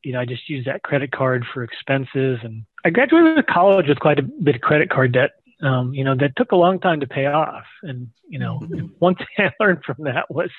you 0.04 0.14
know, 0.14 0.20
I 0.20 0.26
just 0.26 0.50
used 0.50 0.68
that 0.68 0.84
credit 0.84 1.12
card 1.12 1.46
for 1.54 1.64
expenses. 1.64 2.40
And 2.44 2.66
I 2.86 2.90
graduated 2.90 3.48
college 3.48 3.88
with 3.88 4.00
quite 4.00 4.20
a 4.20 4.24
bit 4.24 4.56
of 4.56 4.62
credit 4.62 4.90
card 4.90 5.14
debt, 5.14 5.32
um, 5.62 5.94
you 5.94 6.04
know, 6.04 6.16
that 6.16 6.36
took 6.36 6.52
a 6.52 6.58
long 6.58 6.80
time 6.80 7.00
to 7.00 7.08
pay 7.08 7.26
off. 7.26 7.66
And, 7.84 8.10
you 8.28 8.40
know, 8.40 8.60
mm-hmm. 8.62 8.88
one 9.00 9.16
thing 9.16 9.28
I 9.38 9.52
learned 9.60 9.84
from 9.84 10.04
that 10.06 10.30
was, 10.30 10.50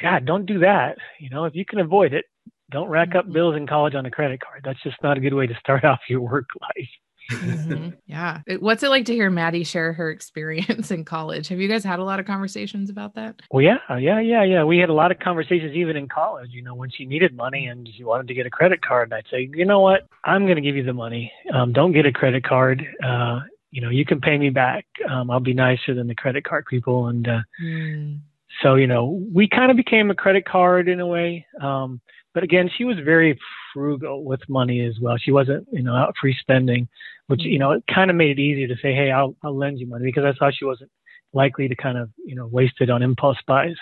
God, 0.00 0.24
don't 0.26 0.46
do 0.46 0.60
that. 0.60 0.98
You 1.18 1.30
know, 1.30 1.44
if 1.44 1.54
you 1.54 1.64
can 1.64 1.78
avoid 1.78 2.12
it, 2.12 2.26
don't 2.70 2.88
rack 2.88 3.14
up 3.14 3.24
mm-hmm. 3.24 3.34
bills 3.34 3.56
in 3.56 3.66
college 3.66 3.94
on 3.94 4.06
a 4.06 4.10
credit 4.10 4.40
card. 4.40 4.62
That's 4.64 4.82
just 4.82 4.96
not 5.02 5.16
a 5.16 5.20
good 5.20 5.34
way 5.34 5.46
to 5.46 5.54
start 5.58 5.84
off 5.84 6.00
your 6.08 6.20
work 6.20 6.46
life 6.60 6.88
mm-hmm. 7.30 7.90
Yeah. 8.06 8.40
What's 8.60 8.82
it 8.82 8.90
like 8.90 9.06
to 9.06 9.12
hear 9.12 9.30
Maddie 9.30 9.64
share 9.64 9.92
her 9.92 10.10
experience 10.10 10.90
in 10.92 11.04
college? 11.04 11.48
Have 11.48 11.58
you 11.58 11.68
guys 11.68 11.84
had 11.84 11.98
a 11.98 12.04
lot 12.04 12.20
of 12.20 12.26
conversations 12.26 12.90
about 12.90 13.14
that? 13.14 13.40
Well, 13.50 13.62
yeah, 13.62 13.78
yeah, 13.98 14.20
yeah, 14.20 14.44
yeah. 14.44 14.64
We 14.64 14.78
had 14.78 14.88
a 14.88 14.94
lot 14.94 15.10
of 15.10 15.18
conversations 15.18 15.74
even 15.74 15.96
in 15.96 16.08
college. 16.08 16.50
You 16.52 16.62
know, 16.62 16.74
when 16.74 16.90
she 16.90 17.04
needed 17.04 17.34
money 17.34 17.66
and 17.66 17.88
she 17.96 18.04
wanted 18.04 18.28
to 18.28 18.34
get 18.34 18.46
a 18.46 18.50
credit 18.50 18.82
card, 18.82 19.10
And 19.10 19.14
I'd 19.14 19.30
say, 19.30 19.48
you 19.52 19.64
know 19.64 19.80
what, 19.80 20.06
I'm 20.24 20.44
going 20.44 20.56
to 20.56 20.62
give 20.62 20.76
you 20.76 20.84
the 20.84 20.92
money. 20.92 21.32
Um, 21.52 21.72
don't 21.72 21.92
get 21.92 22.06
a 22.06 22.12
credit 22.12 22.44
card. 22.44 22.86
Uh, 23.02 23.40
you 23.70 23.80
know, 23.80 23.90
you 23.90 24.04
can 24.04 24.20
pay 24.20 24.38
me 24.38 24.50
back. 24.50 24.86
Um, 25.10 25.30
I'll 25.30 25.40
be 25.40 25.54
nicer 25.54 25.94
than 25.94 26.06
the 26.06 26.14
credit 26.14 26.44
card 26.44 26.66
people. 26.66 27.08
And 27.08 27.26
uh, 27.26 27.40
mm. 27.60 28.20
so, 28.62 28.76
you 28.76 28.86
know, 28.86 29.20
we 29.32 29.48
kind 29.48 29.72
of 29.72 29.76
became 29.76 30.10
a 30.10 30.14
credit 30.14 30.44
card 30.46 30.88
in 30.88 31.00
a 31.00 31.06
way. 31.06 31.44
Um, 31.60 32.00
but 32.34 32.44
again, 32.44 32.70
she 32.76 32.84
was 32.84 32.98
very 33.04 33.38
frugal 33.74 34.24
with 34.24 34.40
money 34.48 34.80
as 34.80 34.94
well. 35.02 35.16
She 35.18 35.32
wasn't, 35.32 35.66
you 35.72 35.82
know, 35.82 35.94
out 35.94 36.14
free 36.18 36.36
spending, 36.40 36.88
which, 37.26 37.42
you 37.42 37.58
know, 37.58 37.72
it 37.72 37.84
kind 37.92 38.10
of 38.10 38.16
made 38.16 38.38
it 38.38 38.42
easier 38.42 38.68
to 38.68 38.76
say, 38.76 38.94
hey, 38.94 39.10
I'll, 39.10 39.36
I'll 39.42 39.56
lend 39.56 39.80
you 39.80 39.86
money 39.86 40.04
because 40.04 40.24
I 40.24 40.32
saw 40.38 40.50
she 40.50 40.64
wasn't 40.64 40.90
likely 41.34 41.68
to 41.68 41.74
kind 41.74 41.98
of, 41.98 42.10
you 42.24 42.36
know, 42.36 42.46
waste 42.46 42.80
it 42.80 42.88
on 42.88 43.02
impulse 43.02 43.38
buys. 43.46 43.76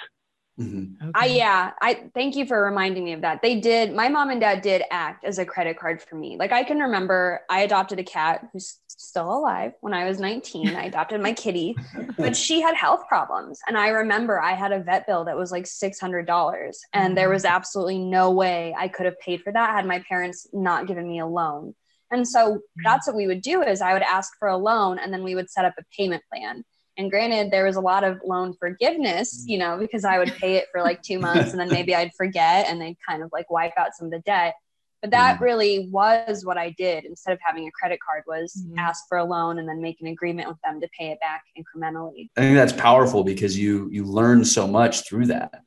Mm-hmm. 0.62 1.08
Okay. 1.08 1.12
I 1.14 1.26
yeah, 1.26 1.72
I 1.80 2.04
thank 2.14 2.36
you 2.36 2.46
for 2.46 2.62
reminding 2.62 3.04
me 3.04 3.12
of 3.12 3.22
that. 3.22 3.42
They 3.42 3.60
did. 3.60 3.94
My 3.94 4.08
mom 4.08 4.30
and 4.30 4.40
dad 4.40 4.62
did 4.62 4.82
act 4.90 5.24
as 5.24 5.38
a 5.38 5.44
credit 5.44 5.78
card 5.78 6.00
for 6.00 6.16
me. 6.16 6.36
Like 6.38 6.52
I 6.52 6.62
can 6.62 6.78
remember, 6.78 7.40
I 7.50 7.60
adopted 7.60 7.98
a 7.98 8.04
cat 8.04 8.48
who's 8.52 8.78
still 8.88 9.32
alive 9.32 9.72
when 9.80 9.92
I 9.92 10.06
was 10.06 10.20
19. 10.20 10.76
I 10.76 10.84
adopted 10.84 11.20
my 11.20 11.32
kitty, 11.32 11.76
but 12.16 12.36
she 12.36 12.60
had 12.60 12.76
health 12.76 13.08
problems, 13.08 13.60
and 13.66 13.76
I 13.76 13.88
remember 13.88 14.40
I 14.40 14.54
had 14.54 14.72
a 14.72 14.82
vet 14.82 15.06
bill 15.06 15.24
that 15.24 15.36
was 15.36 15.50
like 15.50 15.66
six 15.66 15.98
hundred 15.98 16.26
dollars, 16.26 16.80
and 16.92 17.16
there 17.16 17.30
was 17.30 17.44
absolutely 17.44 17.98
no 17.98 18.30
way 18.30 18.74
I 18.78 18.88
could 18.88 19.06
have 19.06 19.18
paid 19.20 19.42
for 19.42 19.52
that 19.52 19.74
had 19.74 19.86
my 19.86 20.02
parents 20.08 20.46
not 20.52 20.86
given 20.86 21.08
me 21.08 21.18
a 21.18 21.26
loan. 21.26 21.74
And 22.10 22.28
so 22.28 22.60
that's 22.84 23.06
what 23.06 23.16
we 23.16 23.26
would 23.26 23.40
do 23.40 23.62
is 23.62 23.80
I 23.80 23.94
would 23.94 24.02
ask 24.02 24.32
for 24.38 24.48
a 24.48 24.56
loan, 24.56 24.98
and 24.98 25.12
then 25.12 25.22
we 25.22 25.34
would 25.34 25.50
set 25.50 25.64
up 25.64 25.74
a 25.78 25.82
payment 25.96 26.22
plan. 26.30 26.64
And 27.02 27.10
granted, 27.10 27.50
there 27.50 27.64
was 27.64 27.74
a 27.74 27.80
lot 27.80 28.04
of 28.04 28.20
loan 28.24 28.54
forgiveness, 28.54 29.44
you 29.48 29.58
know, 29.58 29.76
because 29.76 30.04
I 30.04 30.18
would 30.18 30.32
pay 30.34 30.54
it 30.54 30.66
for 30.70 30.82
like 30.82 31.02
two 31.02 31.18
months 31.26 31.50
and 31.50 31.58
then 31.58 31.68
maybe 31.68 31.96
I'd 31.96 32.14
forget 32.14 32.68
and 32.68 32.80
they'd 32.80 32.96
kind 33.06 33.24
of 33.24 33.30
like 33.32 33.50
wipe 33.50 33.72
out 33.76 33.94
some 33.94 34.06
of 34.06 34.12
the 34.12 34.20
debt. 34.20 34.54
But 35.00 35.10
that 35.10 35.38
mm 35.38 35.40
really 35.40 35.88
was 35.90 36.44
what 36.44 36.56
I 36.56 36.70
did 36.70 37.04
instead 37.04 37.32
of 37.32 37.40
having 37.44 37.66
a 37.66 37.72
credit 37.72 37.98
card 38.08 38.22
was 38.28 38.64
mm 38.64 38.78
ask 38.78 39.08
for 39.08 39.18
a 39.18 39.24
loan 39.24 39.58
and 39.58 39.68
then 39.68 39.82
make 39.82 40.00
an 40.00 40.06
agreement 40.06 40.46
with 40.46 40.58
them 40.62 40.80
to 40.80 40.88
pay 40.96 41.10
it 41.10 41.18
back 41.18 41.42
incrementally. 41.58 42.30
I 42.36 42.42
think 42.42 42.54
that's 42.54 42.72
powerful 42.72 43.24
because 43.24 43.58
you 43.58 43.88
you 43.90 44.04
learn 44.04 44.44
so 44.44 44.68
much 44.68 45.08
through 45.08 45.26
that. 45.26 45.64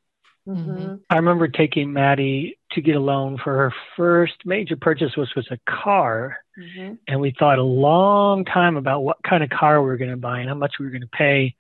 Mm-hmm. 0.47 0.95
I 1.09 1.15
remember 1.17 1.49
taking 1.49 1.91
Maddie 1.91 2.57
to 2.71 2.81
get 2.81 2.95
a 2.95 2.99
loan 2.99 3.37
for 3.43 3.53
her 3.57 3.73
first 3.97 4.35
major 4.45 4.77
purchase, 4.77 5.17
which 5.17 5.35
was 5.35 5.47
a 5.51 5.59
car. 5.69 6.37
Mm-hmm. 6.59 6.93
And 7.07 7.19
we 7.19 7.33
thought 7.37 7.59
a 7.59 7.63
long 7.63 8.45
time 8.45 8.77
about 8.77 9.01
what 9.01 9.17
kind 9.27 9.43
of 9.43 9.49
car 9.49 9.81
we 9.81 9.87
were 9.87 9.97
going 9.97 10.11
to 10.11 10.17
buy 10.17 10.39
and 10.39 10.49
how 10.49 10.55
much 10.55 10.75
we 10.79 10.85
were 10.85 10.91
going 10.91 11.01
to 11.01 11.07
pay 11.07 11.55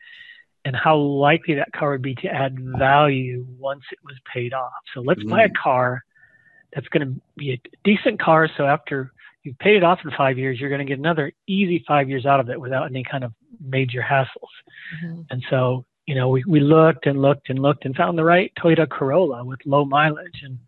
and 0.63 0.75
how 0.75 0.97
likely 0.97 1.55
that 1.55 1.71
car 1.73 1.91
would 1.91 2.01
be 2.01 2.15
to 2.15 2.27
add 2.27 2.57
value 2.59 3.45
once 3.59 3.83
it 3.91 3.99
was 4.03 4.15
paid 4.33 4.53
off. 4.53 4.71
So 4.93 5.01
let's 5.01 5.19
mm-hmm. 5.19 5.29
buy 5.29 5.43
a 5.43 5.49
car 5.49 6.03
that's 6.73 6.87
going 6.87 7.07
to 7.07 7.21
be 7.37 7.53
a 7.53 7.61
decent 7.83 8.19
car. 8.19 8.49
So 8.57 8.65
after 8.65 9.11
you've 9.43 9.59
paid 9.59 9.75
it 9.75 9.83
off 9.83 9.99
in 10.03 10.11
five 10.17 10.37
years, 10.37 10.59
you're 10.59 10.69
going 10.69 10.79
to 10.79 10.85
get 10.85 10.97
another 10.97 11.31
easy 11.47 11.83
five 11.87 12.09
years 12.09 12.25
out 12.25 12.39
of 12.39 12.49
it 12.49 12.59
without 12.59 12.87
any 12.87 13.03
kind 13.03 13.23
of 13.23 13.33
major 13.63 14.01
hassles. 14.01 14.53
Mm-hmm. 15.03 15.21
And 15.29 15.43
so 15.49 15.85
you 16.05 16.15
know, 16.15 16.29
we, 16.29 16.43
we 16.47 16.59
looked 16.59 17.07
and 17.07 17.21
looked 17.21 17.49
and 17.49 17.59
looked 17.59 17.85
and 17.85 17.95
found 17.95 18.17
the 18.17 18.23
right 18.23 18.51
Toyota 18.59 18.87
Corolla 18.87 19.43
with 19.43 19.59
low 19.65 19.85
mileage. 19.85 20.41
And, 20.43 20.59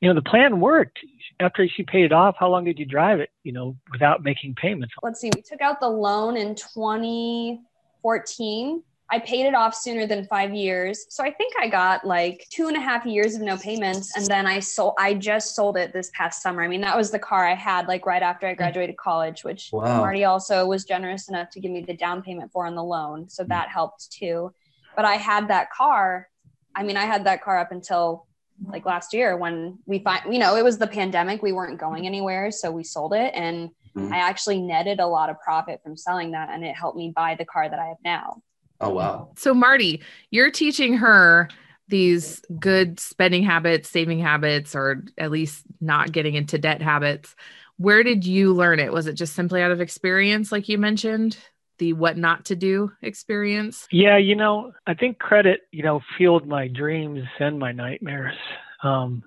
you 0.00 0.08
know, 0.08 0.14
the 0.14 0.22
plan 0.22 0.60
worked. 0.60 1.00
After 1.38 1.68
she 1.68 1.84
paid 1.84 2.04
it 2.04 2.12
off, 2.12 2.34
how 2.38 2.50
long 2.50 2.64
did 2.64 2.78
you 2.78 2.84
drive 2.84 3.18
it, 3.20 3.30
you 3.44 3.52
know, 3.52 3.74
without 3.92 4.22
making 4.22 4.56
payments? 4.56 4.92
Let's 5.02 5.20
see, 5.20 5.30
we 5.34 5.40
took 5.40 5.62
out 5.62 5.80
the 5.80 5.88
loan 5.88 6.36
in 6.36 6.54
2014. 6.54 8.82
I 9.12 9.18
paid 9.18 9.46
it 9.46 9.54
off 9.54 9.74
sooner 9.74 10.06
than 10.06 10.26
five 10.26 10.54
years. 10.54 11.06
So 11.08 11.24
I 11.24 11.32
think 11.32 11.54
I 11.58 11.66
got 11.68 12.06
like 12.06 12.46
two 12.50 12.68
and 12.68 12.76
a 12.76 12.80
half 12.80 13.04
years 13.06 13.34
of 13.34 13.40
no 13.40 13.56
payments. 13.56 14.14
And 14.16 14.26
then 14.26 14.46
I 14.46 14.60
sold, 14.60 14.92
I 14.98 15.14
just 15.14 15.56
sold 15.56 15.78
it 15.78 15.94
this 15.94 16.10
past 16.14 16.42
summer. 16.42 16.62
I 16.62 16.68
mean, 16.68 16.82
that 16.82 16.96
was 16.96 17.10
the 17.10 17.18
car 17.18 17.48
I 17.48 17.54
had 17.54 17.88
like 17.88 18.06
right 18.06 18.22
after 18.22 18.46
I 18.46 18.54
graduated 18.54 18.96
college, 18.98 19.42
which 19.42 19.70
wow. 19.72 19.98
Marty 19.98 20.24
also 20.24 20.66
was 20.66 20.84
generous 20.84 21.28
enough 21.28 21.50
to 21.50 21.60
give 21.60 21.72
me 21.72 21.80
the 21.80 21.94
down 21.94 22.22
payment 22.22 22.52
for 22.52 22.66
on 22.66 22.74
the 22.74 22.84
loan. 22.84 23.30
So 23.30 23.42
that 23.44 23.70
helped 23.70 24.12
too 24.12 24.52
but 24.96 25.04
I 25.04 25.14
had 25.14 25.48
that 25.48 25.70
car. 25.70 26.28
I 26.74 26.82
mean, 26.82 26.96
I 26.96 27.04
had 27.04 27.24
that 27.24 27.42
car 27.42 27.58
up 27.58 27.72
until 27.72 28.26
like 28.66 28.86
last 28.86 29.14
year 29.14 29.36
when 29.36 29.78
we 29.86 29.98
find, 30.00 30.32
you 30.32 30.38
know, 30.38 30.56
it 30.56 30.64
was 30.64 30.78
the 30.78 30.86
pandemic. 30.86 31.42
We 31.42 31.52
weren't 31.52 31.78
going 31.78 32.06
anywhere. 32.06 32.50
So 32.50 32.70
we 32.70 32.84
sold 32.84 33.14
it. 33.14 33.32
And 33.34 33.70
mm-hmm. 33.96 34.12
I 34.12 34.18
actually 34.18 34.60
netted 34.60 35.00
a 35.00 35.06
lot 35.06 35.30
of 35.30 35.40
profit 35.40 35.80
from 35.82 35.96
selling 35.96 36.32
that. 36.32 36.50
And 36.50 36.64
it 36.64 36.74
helped 36.74 36.96
me 36.96 37.12
buy 37.14 37.34
the 37.34 37.44
car 37.44 37.68
that 37.68 37.78
I 37.78 37.86
have 37.86 37.96
now. 38.04 38.42
Oh, 38.80 38.90
wow. 38.90 39.32
So, 39.36 39.52
Marty, 39.52 40.02
you're 40.30 40.50
teaching 40.50 40.94
her 40.98 41.48
these 41.88 42.40
good 42.58 42.98
spending 43.00 43.42
habits, 43.42 43.88
saving 43.90 44.20
habits, 44.20 44.74
or 44.74 45.04
at 45.18 45.30
least 45.30 45.64
not 45.80 46.12
getting 46.12 46.34
into 46.34 46.56
debt 46.56 46.80
habits. 46.80 47.34
Where 47.76 48.02
did 48.02 48.24
you 48.24 48.52
learn 48.52 48.78
it? 48.78 48.92
Was 48.92 49.06
it 49.06 49.14
just 49.14 49.34
simply 49.34 49.60
out 49.62 49.70
of 49.70 49.80
experience, 49.80 50.52
like 50.52 50.68
you 50.68 50.78
mentioned? 50.78 51.36
The 51.80 51.94
what 51.94 52.16
not 52.16 52.44
to 52.44 52.54
do 52.54 52.92
experience? 53.02 53.88
Yeah, 53.90 54.18
you 54.18 54.36
know, 54.36 54.72
I 54.86 54.94
think 54.94 55.18
credit, 55.18 55.62
you 55.72 55.82
know, 55.82 56.00
fueled 56.16 56.46
my 56.46 56.68
dreams 56.68 57.24
and 57.40 57.58
my 57.58 57.72
nightmares. 57.72 58.36
Um, 58.84 59.24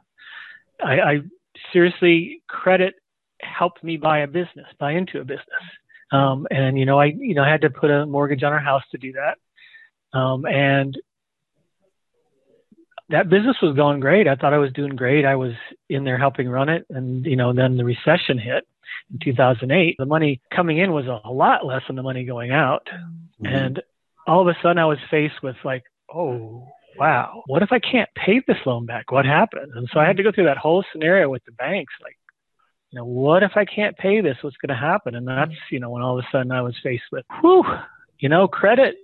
I, 0.81 0.99
I 0.99 1.19
seriously 1.73 2.41
credit 2.47 2.95
helped 3.41 3.83
me 3.83 3.97
buy 3.97 4.19
a 4.19 4.27
business, 4.27 4.67
buy 4.79 4.93
into 4.93 5.19
a 5.19 5.25
business. 5.25 5.63
Um, 6.11 6.47
and 6.49 6.79
you 6.79 6.85
know, 6.85 6.99
I 6.99 7.05
you 7.05 7.33
know 7.33 7.43
I 7.43 7.49
had 7.49 7.61
to 7.61 7.69
put 7.69 7.89
a 7.89 8.05
mortgage 8.05 8.43
on 8.43 8.53
our 8.53 8.59
house 8.59 8.83
to 8.91 8.97
do 8.97 9.13
that. 9.13 10.17
Um, 10.17 10.45
and 10.45 10.95
that 13.09 13.29
business 13.29 13.57
was 13.61 13.75
going 13.75 13.99
great. 13.99 14.27
I 14.27 14.35
thought 14.35 14.53
I 14.53 14.59
was 14.59 14.71
doing 14.73 14.95
great. 14.95 15.25
I 15.25 15.35
was 15.35 15.53
in 15.89 16.03
there 16.03 16.17
helping 16.17 16.47
run 16.47 16.69
it, 16.69 16.85
and 16.89 17.25
you 17.25 17.35
know, 17.35 17.51
then 17.51 17.77
the 17.77 17.83
recession 17.83 18.37
hit, 18.37 18.65
in 19.11 19.19
2008, 19.23 19.95
the 19.97 20.05
money 20.05 20.41
coming 20.53 20.77
in 20.77 20.91
was 20.91 21.05
a 21.07 21.31
lot 21.31 21.65
less 21.65 21.81
than 21.87 21.95
the 21.95 22.03
money 22.03 22.25
going 22.25 22.51
out. 22.51 22.87
Mm-hmm. 22.87 23.45
And 23.45 23.81
all 24.27 24.41
of 24.41 24.47
a 24.47 24.57
sudden 24.61 24.77
I 24.77 24.85
was 24.85 24.99
faced 25.11 25.41
with 25.43 25.55
like, 25.63 25.83
oh, 26.13 26.67
wow, 26.97 27.43
what 27.47 27.63
if 27.63 27.71
I 27.71 27.79
can't 27.79 28.09
pay 28.15 28.41
this 28.47 28.57
loan 28.65 28.85
back? 28.85 29.11
What 29.11 29.25
happens? 29.25 29.73
And 29.75 29.89
so 29.91 29.99
I 29.99 30.05
had 30.05 30.17
to 30.17 30.23
go 30.23 30.31
through 30.31 30.45
that 30.45 30.57
whole 30.57 30.83
scenario 30.91 31.29
with 31.29 31.43
the 31.45 31.51
banks, 31.53 31.93
like, 32.01 32.17
you 32.91 32.99
know, 32.99 33.05
what 33.05 33.41
if 33.41 33.53
I 33.55 33.65
can't 33.65 33.97
pay 33.97 34.21
this? 34.21 34.37
What's 34.41 34.57
going 34.57 34.69
to 34.69 34.79
happen? 34.79 35.15
And 35.15 35.27
that's, 35.27 35.51
you 35.71 35.79
know, 35.79 35.89
when 35.89 36.03
all 36.03 36.19
of 36.19 36.23
a 36.23 36.27
sudden 36.31 36.51
I 36.51 36.61
was 36.61 36.75
faced 36.83 37.05
with, 37.11 37.25
whew, 37.41 37.63
you 38.19 38.29
know, 38.29 38.47
credit, 38.47 38.95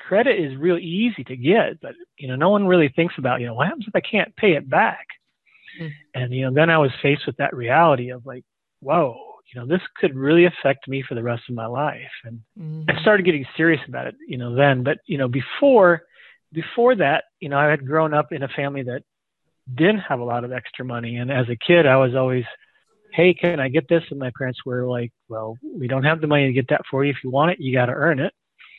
credit 0.00 0.40
is 0.40 0.56
real 0.56 0.78
easy 0.78 1.24
to 1.24 1.36
get, 1.36 1.80
but, 1.82 1.94
you 2.18 2.28
know, 2.28 2.36
no 2.36 2.48
one 2.48 2.66
really 2.66 2.88
thinks 2.88 3.14
about, 3.18 3.40
you 3.40 3.46
know, 3.46 3.54
what 3.54 3.66
happens 3.66 3.84
if 3.86 3.94
I 3.94 4.00
can't 4.00 4.34
pay 4.36 4.54
it 4.54 4.68
back? 4.68 5.06
Mm. 5.78 5.90
And, 6.14 6.32
you 6.32 6.46
know, 6.46 6.54
then 6.54 6.70
I 6.70 6.78
was 6.78 6.90
faced 7.02 7.26
with 7.26 7.36
that 7.36 7.54
reality 7.54 8.10
of 8.10 8.24
like, 8.24 8.44
whoa, 8.80 9.33
you 9.54 9.60
know, 9.60 9.66
this 9.66 9.82
could 9.96 10.16
really 10.16 10.46
affect 10.46 10.88
me 10.88 11.02
for 11.06 11.14
the 11.14 11.22
rest 11.22 11.42
of 11.48 11.54
my 11.54 11.66
life. 11.66 12.10
And 12.24 12.40
mm-hmm. 12.58 12.90
I 12.90 13.00
started 13.00 13.24
getting 13.24 13.46
serious 13.56 13.80
about 13.86 14.06
it, 14.06 14.16
you 14.26 14.38
know, 14.38 14.54
then. 14.54 14.82
But, 14.82 14.98
you 15.06 15.18
know, 15.18 15.28
before 15.28 16.02
before 16.52 16.94
that, 16.96 17.24
you 17.40 17.48
know, 17.48 17.58
I 17.58 17.66
had 17.66 17.86
grown 17.86 18.14
up 18.14 18.32
in 18.32 18.42
a 18.42 18.48
family 18.48 18.82
that 18.84 19.02
didn't 19.72 20.00
have 20.00 20.20
a 20.20 20.24
lot 20.24 20.44
of 20.44 20.52
extra 20.52 20.84
money. 20.84 21.16
And 21.16 21.30
as 21.30 21.46
a 21.48 21.56
kid, 21.56 21.86
I 21.86 21.96
was 21.96 22.14
always, 22.14 22.44
hey, 23.12 23.34
can 23.34 23.58
I 23.58 23.68
get 23.68 23.88
this? 23.88 24.04
And 24.10 24.20
my 24.20 24.30
parents 24.36 24.60
were 24.64 24.86
like, 24.86 25.12
well, 25.28 25.56
we 25.62 25.88
don't 25.88 26.04
have 26.04 26.20
the 26.20 26.26
money 26.26 26.46
to 26.46 26.52
get 26.52 26.68
that 26.68 26.82
for 26.90 27.04
you. 27.04 27.10
If 27.10 27.18
you 27.24 27.30
want 27.30 27.52
it, 27.52 27.60
you 27.60 27.74
got 27.74 27.86
to 27.86 27.92
earn 27.92 28.20
it. 28.20 28.32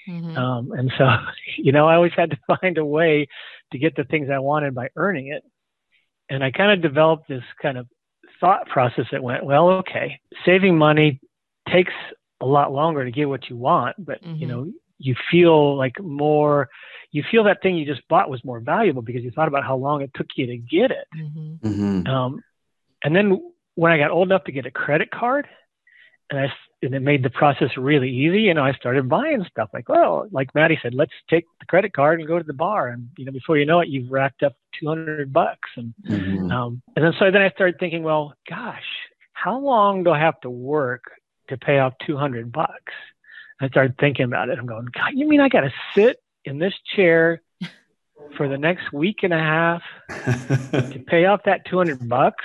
Mm-hmm. 0.08 0.38
Um, 0.38 0.72
and 0.72 0.92
so, 0.98 1.06
you 1.58 1.72
know, 1.72 1.88
I 1.88 1.96
always 1.96 2.14
had 2.16 2.32
to 2.32 2.38
find 2.62 2.78
a 2.78 2.86
way 2.86 3.28
to 3.72 3.78
get 3.78 3.96
the 3.96 4.04
things 4.06 4.30
I 4.30 4.40
wanted 4.40 4.74
by 4.74 4.90
earning 4.96 5.28
it. 5.28 5.44
And 6.30 6.44
I 6.44 6.52
kind 6.52 6.72
of 6.72 6.82
developed 6.82 7.28
this 7.28 7.44
kind 7.62 7.78
of 7.78 7.88
thought 8.40 8.68
process 8.68 9.06
that 9.12 9.24
went, 9.24 9.46
well, 9.46 9.70
okay, 9.70 10.20
saving 10.46 10.78
money 10.78 11.20
takes 11.72 11.94
a 12.42 12.46
lot 12.46 12.72
longer 12.72 13.06
to 13.06 13.12
get 13.12 13.30
what 13.30 13.50
you 13.50 13.56
want, 13.56 13.96
but 13.98 14.24
mm-hmm. 14.24 14.36
you 14.36 14.48
know, 14.48 14.72
you 14.98 15.16
feel 15.32 15.78
like 15.78 16.00
more, 16.02 16.70
you 17.12 17.24
feel 17.30 17.44
that 17.46 17.62
thing 17.62 17.76
you 17.76 17.86
just 17.86 18.08
bought 18.08 18.30
was 18.30 18.44
more 18.44 18.60
valuable 18.60 19.02
because 19.02 19.24
you 19.24 19.32
thought 19.32 19.48
about 19.48 19.64
how 19.64 19.76
long 19.76 20.02
it 20.02 20.12
took 20.14 20.28
you 20.36 20.48
to 20.48 20.58
get 20.58 20.92
it. 20.92 21.08
Mm-hmm. 21.16 21.68
Mm-hmm. 21.68 22.08
Um, 22.08 22.44
and 23.04 23.16
then 23.16 23.52
when 23.76 23.92
I 23.92 23.98
got 23.98 24.12
old 24.12 24.30
enough 24.30 24.46
to 24.46 24.52
get 24.52 24.66
a 24.66 24.72
credit 24.72 25.12
card, 25.12 25.48
and 26.30 26.40
I 26.40 26.54
and 26.82 26.94
it 26.94 27.02
made 27.02 27.24
the 27.24 27.30
process 27.30 27.70
really 27.78 28.10
easy. 28.10 28.54
Know, 28.54 28.64
I 28.64 28.74
started 28.74 29.10
buying 29.10 29.46
stuff 29.50 29.70
like, 29.74 29.90
well, 29.90 30.28
like 30.32 30.54
Maddie 30.54 30.80
said, 30.82 30.94
let's 30.94 31.12
take 31.30 31.46
the 31.60 31.66
credit 31.66 31.94
card 31.94 32.20
and 32.20 32.28
go 32.28 32.38
to 32.38 32.44
the 32.44 32.54
bar, 32.54 32.90
and 32.90 33.10
you 33.18 33.26
know, 33.26 33.32
before 33.32 33.58
you 33.58 33.66
know 33.66 33.80
it, 33.80 33.90
you've 33.90 34.12
racked 34.12 34.44
up 34.44 34.54
two 34.80 34.88
hundred 34.88 35.32
bucks, 35.34 35.70
and 35.76 35.94
mm-hmm. 36.08 36.52
um, 36.52 36.82
and 36.96 37.06
then 37.06 37.14
so 37.20 37.32
then 37.32 37.42
I 37.42 37.50
started 37.52 37.80
thinking, 37.80 38.04
well, 38.04 38.34
gosh, 38.50 38.84
how 39.34 39.60
long 39.60 40.04
do 40.04 40.12
I 40.12 40.20
have 40.20 40.40
to 40.42 40.50
work 40.50 41.04
to 41.50 41.58
pay 41.58 41.80
off 41.80 41.94
two 42.06 42.18
hundred 42.18 42.52
bucks? 42.52 42.94
I 43.60 43.70
started 43.70 43.98
thinking 43.98 44.26
about 44.26 44.50
it. 44.50 44.60
I'm 44.60 44.66
going, 44.66 44.88
God, 44.94 45.12
you 45.14 45.28
mean 45.28 45.40
I 45.40 45.50
got 45.50 45.62
to 45.62 45.74
sit 45.94 46.22
in 46.44 46.60
this 46.60 46.74
chair 46.96 47.42
for 48.38 48.48
the 48.48 48.58
next 48.58 48.92
week 48.92 49.20
and 49.24 49.34
a 49.34 49.40
half 49.40 49.82
to 50.10 51.04
pay 51.08 51.26
off 51.26 51.42
that 51.46 51.66
200 51.66 52.08
bucks? 52.08 52.44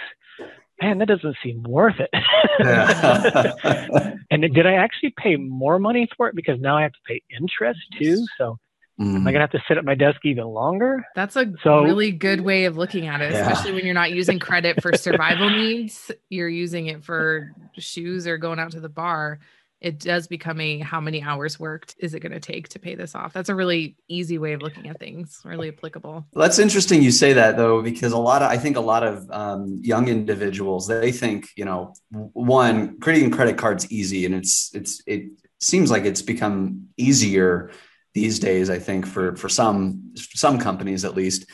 Man, 0.80 0.98
that 0.98 1.08
doesn't 1.08 1.36
seem 1.42 1.62
worth 1.62 1.96
it. 1.98 2.10
and 4.30 4.54
did 4.54 4.66
I 4.66 4.74
actually 4.74 5.14
pay 5.16 5.36
more 5.36 5.78
money 5.78 6.08
for 6.16 6.28
it 6.28 6.34
because 6.34 6.60
now 6.60 6.76
I 6.76 6.82
have 6.82 6.92
to 6.92 6.98
pay 7.06 7.22
interest 7.30 7.80
too? 7.98 8.24
So 8.38 8.58
mm. 9.00 9.16
am 9.16 9.26
I 9.26 9.32
gonna 9.32 9.44
have 9.44 9.52
to 9.52 9.62
sit 9.68 9.78
at 9.78 9.84
my 9.84 9.94
desk 9.94 10.20
even 10.24 10.44
longer? 10.44 11.04
That's 11.14 11.36
a 11.36 11.52
so, 11.62 11.82
really 11.82 12.12
good 12.12 12.40
way 12.40 12.64
of 12.64 12.76
looking 12.76 13.06
at 13.06 13.20
it, 13.20 13.32
yeah. 13.32 13.48
especially 13.48 13.72
when 13.72 13.84
you're 13.84 13.94
not 13.94 14.12
using 14.12 14.38
credit 14.38 14.82
for 14.82 14.96
survival 14.96 15.50
needs. 15.50 16.10
You're 16.28 16.48
using 16.48 16.86
it 16.86 17.04
for 17.04 17.52
shoes 17.78 18.26
or 18.26 18.38
going 18.38 18.58
out 18.58 18.72
to 18.72 18.80
the 18.80 18.88
bar 18.88 19.40
it 19.80 19.98
does 19.98 20.26
become 20.26 20.60
a 20.60 20.78
how 20.78 21.00
many 21.00 21.22
hours 21.22 21.58
worked 21.58 21.94
is 21.98 22.14
it 22.14 22.20
going 22.20 22.32
to 22.32 22.40
take 22.40 22.68
to 22.68 22.78
pay 22.78 22.94
this 22.94 23.14
off? 23.14 23.32
That's 23.32 23.48
a 23.48 23.54
really 23.54 23.96
easy 24.08 24.38
way 24.38 24.52
of 24.52 24.62
looking 24.62 24.88
at 24.88 24.98
things, 24.98 25.40
really 25.44 25.68
applicable. 25.68 26.26
That's 26.34 26.58
interesting 26.58 27.02
you 27.02 27.10
say 27.10 27.32
that 27.32 27.56
though, 27.56 27.80
because 27.80 28.12
a 28.12 28.18
lot 28.18 28.42
of, 28.42 28.50
I 28.50 28.58
think 28.58 28.76
a 28.76 28.80
lot 28.80 29.02
of 29.02 29.30
um, 29.30 29.78
young 29.80 30.08
individuals, 30.08 30.86
they 30.86 31.12
think, 31.12 31.48
you 31.56 31.64
know, 31.64 31.94
one, 32.10 33.00
creating 33.00 33.30
credit 33.30 33.56
cards 33.56 33.90
easy 33.90 34.26
and 34.26 34.34
it's, 34.34 34.70
it's, 34.74 35.02
it 35.06 35.30
seems 35.60 35.90
like 35.90 36.04
it's 36.04 36.22
become 36.22 36.88
easier 36.96 37.70
these 38.12 38.38
days, 38.38 38.68
I 38.68 38.78
think 38.78 39.06
for, 39.06 39.36
for 39.36 39.48
some, 39.48 40.12
some 40.16 40.58
companies 40.58 41.04
at 41.04 41.14
least, 41.14 41.46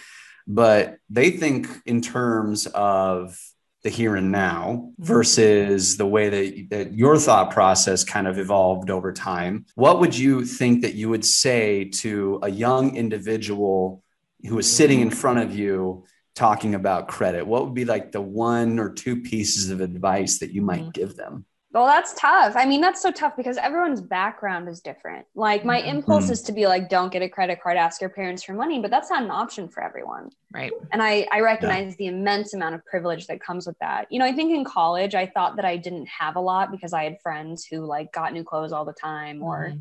but 0.49 0.97
they 1.11 1.31
think 1.31 1.69
in 1.87 2.01
terms 2.01 2.67
of 2.67 3.39
the 3.87 3.91
here 3.91 4.17
and 4.17 4.33
now 4.33 4.91
mm-hmm. 4.91 5.03
versus 5.05 5.97
the 5.97 6.07
way 6.07 6.29
that, 6.29 6.71
that 6.71 6.93
your 6.93 7.17
thought 7.17 7.53
process 7.53 8.03
kind 8.03 8.27
of 8.27 8.37
evolved 8.37 8.91
over 8.91 9.13
time. 9.13 9.65
What 9.77 10.01
would 10.01 10.19
you 10.19 10.45
think 10.45 10.83
that 10.83 10.95
you 10.95 11.09
would 11.09 11.25
say 11.25 11.85
to 12.03 12.41
a 12.43 12.51
young 12.51 12.97
individual 12.97 14.03
who 14.43 14.59
is 14.59 14.71
sitting 14.71 15.01
in 15.01 15.11
front 15.11 15.39
of 15.39 15.57
you 15.57 16.05
talking 16.35 16.75
about 16.75 17.07
credit? 17.07 17.47
What 17.47 17.65
would 17.65 17.75
be 17.75 17.85
like 17.85 18.11
the 18.11 18.21
one 18.21 18.81
or 18.81 18.91
two 18.91 19.23
pieces 19.23 19.71
of 19.71 19.81
advice 19.81 20.41
that 20.41 20.51
you 20.51 20.63
might 20.63 20.81
mm-hmm. 20.81 20.91
give 20.91 21.15
them? 21.15 21.47
Well, 21.77 21.85
that's 21.85 22.15
tough. 22.15 22.55
I 22.57 22.65
mean, 22.65 22.81
that's 22.81 23.03
so 23.03 23.13
tough 23.13 23.37
because 23.37 23.59
everyone's 23.59 24.01
background 24.01 24.67
is 24.67 24.81
different. 24.81 25.27
Like, 25.35 25.63
my 25.63 25.79
mm-hmm. 25.79 25.91
impulse 25.91 26.25
mm-hmm. 26.25 26.33
is 26.33 26.43
to 26.43 26.53
be 26.53 26.67
like, 26.67 26.89
don't 26.89 27.13
get 27.13 27.21
a 27.21 27.29
credit 27.29 27.63
card, 27.63 27.77
ask 27.77 28.01
your 28.01 28.09
parents 28.09 28.43
for 28.43 28.55
money, 28.55 28.81
but 28.81 28.91
that's 28.91 29.11
not 29.11 29.23
an 29.23 29.31
option 29.31 29.69
for 29.69 29.83
everyone. 29.83 30.31
Right. 30.55 30.73
And 30.93 31.03
I, 31.03 31.29
I 31.31 31.41
recognize 31.41 31.91
yeah. 31.91 31.97
the 31.99 32.07
immense 32.07 32.55
amount 32.55 32.77
of 32.77 32.85
privilege 32.87 33.27
that 33.27 33.43
comes 33.43 33.67
with 33.67 33.79
that. 33.81 34.11
You 34.11 34.19
know, 34.19 34.25
I 34.25 34.33
think 34.33 34.55
in 34.55 34.65
college, 34.65 35.15
I 35.15 35.27
thought 35.27 35.57
that 35.57 35.67
I 35.67 35.77
didn't 35.77 36.09
have 36.09 36.37
a 36.37 36.41
lot 36.41 36.71
because 36.71 36.95
I 36.95 37.05
had 37.05 37.21
friends 37.21 37.67
who 37.67 37.85
like 37.85 38.11
got 38.11 38.33
new 38.33 38.43
clothes 38.43 38.73
all 38.73 38.87
the 38.87 38.95
time 38.95 39.43
or 39.43 39.67
mm-hmm 39.67 39.81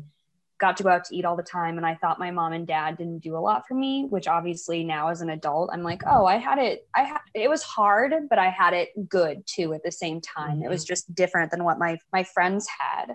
got 0.58 0.76
to 0.78 0.82
go 0.82 0.88
out 0.88 1.04
to 1.04 1.16
eat 1.16 1.24
all 1.24 1.36
the 1.36 1.42
time 1.42 1.76
and 1.76 1.86
I 1.86 1.94
thought 1.94 2.18
my 2.18 2.30
mom 2.30 2.52
and 2.52 2.66
dad 2.66 2.96
didn't 2.96 3.18
do 3.18 3.36
a 3.36 3.38
lot 3.38 3.66
for 3.66 3.74
me, 3.74 4.06
which 4.08 4.26
obviously 4.26 4.84
now 4.84 5.08
as 5.08 5.20
an 5.20 5.30
adult 5.30 5.70
I'm 5.72 5.82
like, 5.82 6.02
"Oh, 6.06 6.26
I 6.26 6.36
had 6.36 6.58
it 6.58 6.86
I 6.94 7.02
had 7.02 7.20
it 7.34 7.50
was 7.50 7.62
hard, 7.62 8.14
but 8.28 8.38
I 8.38 8.48
had 8.48 8.72
it 8.72 9.08
good 9.08 9.42
too 9.46 9.74
at 9.74 9.82
the 9.82 9.92
same 9.92 10.20
time. 10.20 10.56
Mm-hmm. 10.56 10.64
It 10.64 10.68
was 10.68 10.84
mm-hmm. 10.84 10.92
just 10.92 11.14
different 11.14 11.50
than 11.50 11.64
what 11.64 11.78
my 11.78 11.98
my 12.12 12.24
friends 12.24 12.66
had." 12.78 13.14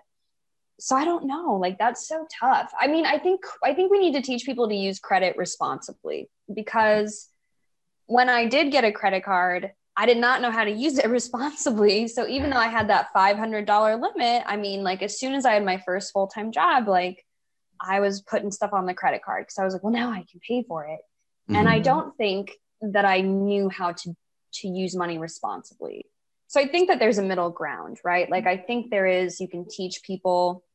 So 0.79 0.95
I 0.95 1.05
don't 1.05 1.27
know, 1.27 1.57
like 1.61 1.77
that's 1.77 2.07
so 2.07 2.25
tough. 2.39 2.71
I 2.79 2.87
mean, 2.87 3.05
I 3.05 3.19
think 3.19 3.41
I 3.63 3.73
think 3.73 3.91
we 3.91 3.99
need 3.99 4.13
to 4.13 4.21
teach 4.21 4.45
people 4.45 4.67
to 4.67 4.75
use 4.75 4.99
credit 4.99 5.37
responsibly 5.37 6.29
because 6.53 7.29
when 8.07 8.29
I 8.29 8.47
did 8.47 8.71
get 8.71 8.83
a 8.83 8.91
credit 8.91 9.23
card, 9.23 9.71
I 9.95 10.05
did 10.05 10.17
not 10.17 10.41
know 10.41 10.51
how 10.51 10.63
to 10.63 10.71
use 10.71 10.97
it 10.97 11.09
responsibly. 11.09 12.07
So 12.07 12.27
even 12.27 12.49
though 12.49 12.57
I 12.57 12.67
had 12.67 12.89
that 12.89 13.07
$500 13.15 14.01
limit, 14.01 14.43
I 14.45 14.57
mean, 14.57 14.83
like 14.83 15.01
as 15.01 15.19
soon 15.19 15.33
as 15.33 15.45
I 15.45 15.53
had 15.53 15.65
my 15.65 15.81
first 15.85 16.11
full 16.11 16.27
time 16.27 16.51
job, 16.51 16.87
like 16.87 17.23
I 17.81 17.99
was 17.99 18.21
putting 18.21 18.51
stuff 18.51 18.73
on 18.73 18.85
the 18.85 18.93
credit 18.93 19.23
card 19.23 19.43
because 19.43 19.57
I 19.57 19.65
was 19.65 19.73
like, 19.73 19.83
well, 19.83 19.93
now 19.93 20.11
I 20.11 20.25
can 20.29 20.39
pay 20.47 20.63
for 20.63 20.85
it. 20.85 20.99
Mm-hmm. 21.49 21.55
And 21.55 21.69
I 21.69 21.75
mm-hmm. 21.75 21.83
don't 21.83 22.17
think 22.17 22.51
that 22.81 23.05
I 23.05 23.21
knew 23.21 23.69
how 23.69 23.93
to 23.93 24.15
to 24.53 24.67
use 24.67 24.95
money 24.95 25.17
responsibly. 25.17 26.05
So 26.47 26.59
I 26.59 26.67
think 26.67 26.89
that 26.89 26.99
there's 26.99 27.17
a 27.17 27.23
middle 27.23 27.49
ground, 27.49 27.99
right? 28.03 28.29
Like 28.29 28.45
I 28.45 28.57
think 28.57 28.89
there 28.89 29.05
is 29.05 29.39
you 29.39 29.47
can 29.47 29.65
teach 29.69 30.03
people 30.03 30.65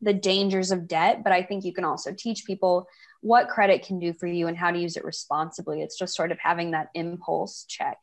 the 0.00 0.12
dangers 0.12 0.70
of 0.70 0.86
debt, 0.86 1.24
but 1.24 1.32
I 1.32 1.42
think 1.42 1.64
you 1.64 1.72
can 1.72 1.84
also 1.84 2.12
teach 2.16 2.44
people 2.44 2.86
what 3.20 3.48
credit 3.48 3.84
can 3.84 3.98
do 3.98 4.12
for 4.12 4.26
you 4.26 4.46
and 4.46 4.56
how 4.56 4.70
to 4.70 4.78
use 4.78 4.96
it 4.96 5.04
responsibly. 5.04 5.82
It's 5.82 5.98
just 5.98 6.14
sort 6.14 6.30
of 6.30 6.38
having 6.38 6.70
that 6.70 6.90
impulse 6.94 7.64
check, 7.68 7.98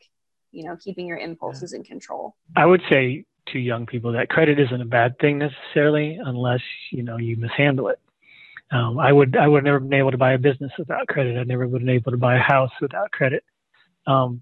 you 0.51 0.63
know, 0.63 0.75
keeping 0.75 1.07
your 1.07 1.17
impulses 1.17 1.71
in 1.71 1.83
control. 1.83 2.35
I 2.55 2.65
would 2.65 2.81
say 2.89 3.25
to 3.49 3.59
young 3.59 3.85
people 3.85 4.13
that 4.13 4.29
credit 4.29 4.59
isn't 4.59 4.81
a 4.81 4.85
bad 4.85 5.17
thing 5.19 5.37
necessarily 5.37 6.19
unless, 6.21 6.61
you 6.91 7.03
know, 7.03 7.17
you 7.17 7.37
mishandle 7.37 7.89
it. 7.89 7.99
Um, 8.71 8.97
I 8.99 9.11
would 9.11 9.37
I 9.37 9.47
would 9.47 9.63
never 9.63 9.79
been 9.79 9.93
able 9.93 10.11
to 10.11 10.17
buy 10.17 10.33
a 10.33 10.39
business 10.39 10.71
without 10.77 11.07
credit. 11.07 11.37
I 11.37 11.43
never 11.43 11.67
would 11.67 11.81
have 11.81 11.85
been 11.85 11.95
able 11.95 12.11
to 12.11 12.17
buy 12.17 12.35
a 12.35 12.39
house 12.39 12.71
without 12.81 13.11
credit. 13.11 13.43
Um, 14.07 14.41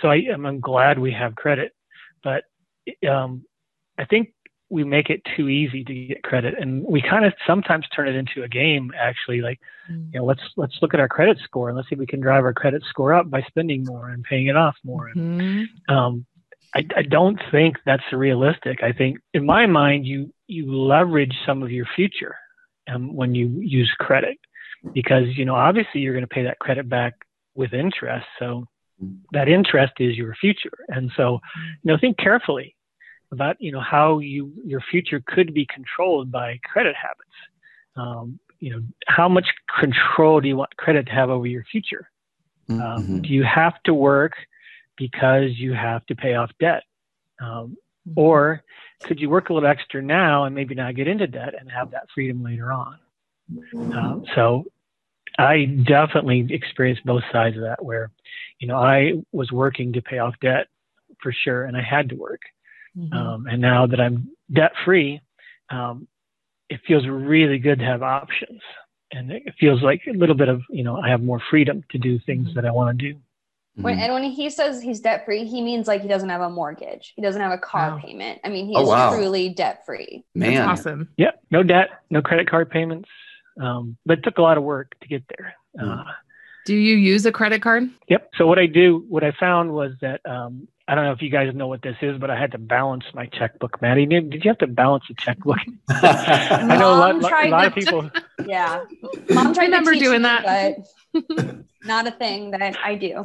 so 0.00 0.08
I 0.08 0.16
am 0.32 0.44
I'm 0.46 0.60
glad 0.60 0.98
we 0.98 1.12
have 1.12 1.34
credit, 1.34 1.72
but 2.22 2.44
um, 3.08 3.44
I 3.98 4.04
think 4.04 4.34
we 4.68 4.84
make 4.84 5.10
it 5.10 5.20
too 5.36 5.48
easy 5.48 5.84
to 5.84 5.94
get 6.06 6.22
credit, 6.22 6.54
and 6.58 6.82
we 6.84 7.02
kind 7.02 7.24
of 7.24 7.32
sometimes 7.46 7.86
turn 7.94 8.08
it 8.08 8.14
into 8.14 8.42
a 8.42 8.48
game. 8.48 8.90
Actually, 8.98 9.40
like 9.40 9.60
mm. 9.90 10.12
you 10.12 10.20
know, 10.20 10.26
let's 10.26 10.42
let's 10.56 10.76
look 10.82 10.92
at 10.92 11.00
our 11.00 11.08
credit 11.08 11.38
score 11.44 11.68
and 11.68 11.76
let's 11.76 11.88
see 11.88 11.94
if 11.94 11.98
we 11.98 12.06
can 12.06 12.20
drive 12.20 12.44
our 12.44 12.54
credit 12.54 12.82
score 12.88 13.14
up 13.14 13.30
by 13.30 13.42
spending 13.48 13.84
more 13.84 14.10
and 14.10 14.22
paying 14.24 14.46
it 14.46 14.56
off 14.56 14.76
more. 14.84 15.10
Mm-hmm. 15.16 15.40
And, 15.40 15.68
um, 15.88 16.26
I, 16.74 16.86
I 16.96 17.02
don't 17.02 17.38
think 17.50 17.76
that's 17.84 18.02
realistic. 18.12 18.82
I 18.82 18.92
think 18.92 19.18
in 19.34 19.44
my 19.44 19.66
mind, 19.66 20.06
you 20.06 20.32
you 20.46 20.74
leverage 20.74 21.34
some 21.46 21.62
of 21.62 21.70
your 21.70 21.86
future 21.96 22.36
um, 22.88 23.14
when 23.14 23.34
you 23.34 23.48
use 23.60 23.92
credit 23.98 24.38
because 24.92 25.24
you 25.36 25.44
know 25.44 25.54
obviously 25.54 26.00
you're 26.00 26.14
going 26.14 26.26
to 26.26 26.34
pay 26.34 26.42
that 26.44 26.58
credit 26.58 26.88
back 26.88 27.14
with 27.54 27.72
interest. 27.72 28.26
So 28.38 28.66
that 29.32 29.48
interest 29.48 29.94
is 29.98 30.16
your 30.16 30.34
future. 30.34 30.78
And 30.88 31.10
so 31.16 31.40
you 31.82 31.92
know 31.92 31.98
think 32.00 32.18
carefully 32.18 32.76
about 33.30 33.56
you 33.60 33.72
know 33.72 33.80
how 33.80 34.18
you 34.18 34.52
your 34.64 34.80
future 34.90 35.22
could 35.26 35.54
be 35.54 35.66
controlled 35.66 36.30
by 36.30 36.58
credit 36.64 36.94
habits. 36.96 37.30
Um, 37.96 38.38
you 38.60 38.70
know 38.70 38.82
how 39.06 39.28
much 39.28 39.46
control 39.80 40.40
do 40.40 40.48
you 40.48 40.56
want 40.56 40.76
credit 40.76 41.06
to 41.06 41.12
have 41.12 41.30
over 41.30 41.46
your 41.46 41.64
future? 41.64 42.08
Um, 42.68 42.78
mm-hmm. 42.78 43.18
do 43.22 43.28
you 43.30 43.42
have 43.42 43.74
to 43.84 43.94
work 43.94 44.32
because 44.96 45.50
you 45.56 45.72
have 45.74 46.06
to 46.06 46.14
pay 46.14 46.34
off 46.34 46.50
debt? 46.60 46.84
Um, 47.40 47.76
Mm-hmm. 48.08 48.20
Or 48.20 48.62
could 49.04 49.20
you 49.20 49.30
work 49.30 49.50
a 49.50 49.54
little 49.54 49.68
extra 49.68 50.02
now 50.02 50.44
and 50.44 50.54
maybe 50.54 50.74
not 50.74 50.94
get 50.94 51.08
into 51.08 51.26
debt 51.26 51.54
and 51.58 51.70
have 51.70 51.90
that 51.92 52.08
freedom 52.14 52.42
later 52.42 52.72
on? 52.72 52.98
Um, 53.74 54.24
so 54.34 54.64
I 55.38 55.64
definitely 55.64 56.46
experienced 56.50 57.04
both 57.04 57.22
sides 57.32 57.56
of 57.56 57.62
that 57.62 57.84
where, 57.84 58.10
you 58.58 58.68
know, 58.68 58.76
I 58.76 59.14
was 59.32 59.50
working 59.52 59.92
to 59.92 60.02
pay 60.02 60.18
off 60.18 60.34
debt 60.40 60.68
for 61.20 61.32
sure, 61.32 61.64
and 61.64 61.76
I 61.76 61.82
had 61.82 62.08
to 62.10 62.16
work. 62.16 62.40
Mm-hmm. 62.96 63.12
Um, 63.12 63.46
and 63.46 63.60
now 63.60 63.86
that 63.86 64.00
I'm 64.00 64.30
debt 64.52 64.72
free, 64.84 65.20
um, 65.70 66.06
it 66.68 66.80
feels 66.86 67.06
really 67.06 67.58
good 67.58 67.78
to 67.78 67.84
have 67.84 68.02
options. 68.02 68.60
And 69.12 69.30
it 69.30 69.54
feels 69.60 69.82
like 69.82 70.02
a 70.08 70.16
little 70.16 70.34
bit 70.34 70.48
of, 70.48 70.62
you 70.70 70.84
know, 70.84 70.96
I 70.96 71.10
have 71.10 71.22
more 71.22 71.40
freedom 71.50 71.84
to 71.90 71.98
do 71.98 72.18
things 72.18 72.48
mm-hmm. 72.48 72.54
that 72.56 72.64
I 72.64 72.70
want 72.70 72.98
to 72.98 73.12
do. 73.12 73.20
When, 73.74 73.94
mm-hmm. 73.94 74.02
and 74.02 74.12
when 74.12 74.22
he 74.24 74.50
says 74.50 74.82
he's 74.82 75.00
debt 75.00 75.24
free, 75.24 75.46
he 75.46 75.62
means 75.62 75.88
like 75.88 76.02
he 76.02 76.08
doesn't 76.08 76.28
have 76.28 76.42
a 76.42 76.50
mortgage. 76.50 77.14
He 77.16 77.22
doesn't 77.22 77.40
have 77.40 77.52
a 77.52 77.58
car 77.58 77.92
wow. 77.92 77.98
payment. 77.98 78.40
I 78.44 78.50
mean, 78.50 78.66
he's 78.66 78.76
oh, 78.76 78.86
wow. 78.86 79.14
truly 79.14 79.48
debt 79.48 79.86
free. 79.86 80.24
Man, 80.34 80.54
That's 80.54 80.80
awesome. 80.80 81.08
Yeah, 81.16 81.30
no 81.50 81.62
debt, 81.62 81.88
no 82.10 82.20
credit 82.20 82.50
card 82.50 82.70
payments. 82.70 83.08
Um, 83.60 83.96
but 84.04 84.18
it 84.18 84.24
took 84.24 84.38
a 84.38 84.42
lot 84.42 84.58
of 84.58 84.64
work 84.64 84.94
to 85.00 85.08
get 85.08 85.24
there. 85.36 85.54
Mm. 85.78 86.00
Uh, 86.00 86.12
do 86.66 86.74
you 86.74 86.96
use 86.96 87.24
a 87.26 87.32
credit 87.32 87.62
card? 87.62 87.84
Yep. 88.08 88.30
So 88.36 88.46
what 88.46 88.58
I 88.58 88.66
do, 88.66 89.04
what 89.08 89.24
I 89.24 89.32
found 89.38 89.72
was 89.72 89.92
that 90.00 90.20
um, 90.24 90.68
I 90.88 90.94
don't 90.94 91.04
know 91.04 91.12
if 91.12 91.22
you 91.22 91.30
guys 91.30 91.54
know 91.54 91.68
what 91.68 91.82
this 91.82 91.96
is, 92.02 92.18
but 92.18 92.30
I 92.30 92.38
had 92.38 92.52
to 92.52 92.58
balance 92.58 93.04
my 93.14 93.26
checkbook. 93.26 93.80
Maddie, 93.80 94.06
did, 94.06 94.30
did 94.30 94.44
you 94.44 94.50
have 94.50 94.58
to 94.58 94.66
balance 94.66 95.04
a 95.10 95.14
checkbook? 95.14 95.58
I 95.88 96.76
know 96.78 96.94
a 96.94 96.98
lot, 96.98 97.14
a 97.14 97.48
lot 97.48 97.66
of 97.66 97.74
people. 97.74 98.10
yeah, 98.46 98.84
mom 99.30 99.54
tried 99.54 99.64
I 99.64 99.66
remember 99.66 99.94
doing 99.94 100.22
me, 100.22 100.28
that, 100.28 100.78
but 101.14 101.64
not 101.84 102.08
a 102.08 102.10
thing 102.10 102.50
that 102.50 102.76
I 102.82 102.96
do. 102.96 103.24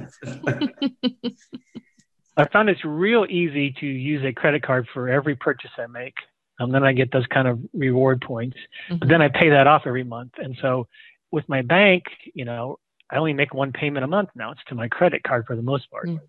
I 2.38 2.48
found 2.50 2.70
it's 2.70 2.86
real 2.86 3.26
easy 3.28 3.74
to 3.80 3.86
use 3.86 4.24
a 4.24 4.32
credit 4.32 4.62
card 4.62 4.88
for 4.94 5.10
every 5.10 5.36
purchase 5.36 5.72
I 5.78 5.88
make. 5.88 6.14
And 6.60 6.74
then 6.74 6.84
I 6.84 6.94
get 6.94 7.12
those 7.12 7.26
kind 7.28 7.48
of 7.48 7.60
reward 7.74 8.22
points. 8.22 8.58
Mm-hmm. 8.90 8.98
But 8.98 9.10
then 9.10 9.22
I 9.22 9.30
pay 9.30 9.50
that 9.50 9.68
off 9.68 9.84
every 9.86 10.04
month. 10.04 10.34
And 10.38 10.58
so 10.62 10.88
with 11.32 11.48
my 11.50 11.62
bank, 11.62 12.04
you 12.34 12.46
know, 12.46 12.80
I 13.12 13.18
only 13.18 13.34
make 13.34 13.54
one 13.54 13.72
payment 13.72 14.04
a 14.04 14.08
month 14.08 14.30
now. 14.36 14.52
It's 14.52 14.64
to 14.68 14.76
my 14.76 14.88
credit 14.88 15.24
card 15.24 15.46
for 15.48 15.56
the 15.56 15.62
most 15.62 15.90
part. 15.90 16.08
Mm-hmm 16.08 16.26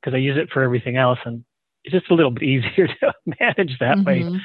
because 0.00 0.14
I 0.14 0.18
use 0.18 0.38
it 0.38 0.50
for 0.50 0.62
everything 0.62 0.96
else, 0.96 1.18
and 1.24 1.44
it's 1.84 1.92
just 1.92 2.10
a 2.10 2.14
little 2.14 2.30
bit 2.30 2.42
easier 2.44 2.86
to 2.86 3.14
manage 3.40 3.78
that 3.78 3.98
mm-hmm. 3.98 4.04
way. 4.34 4.40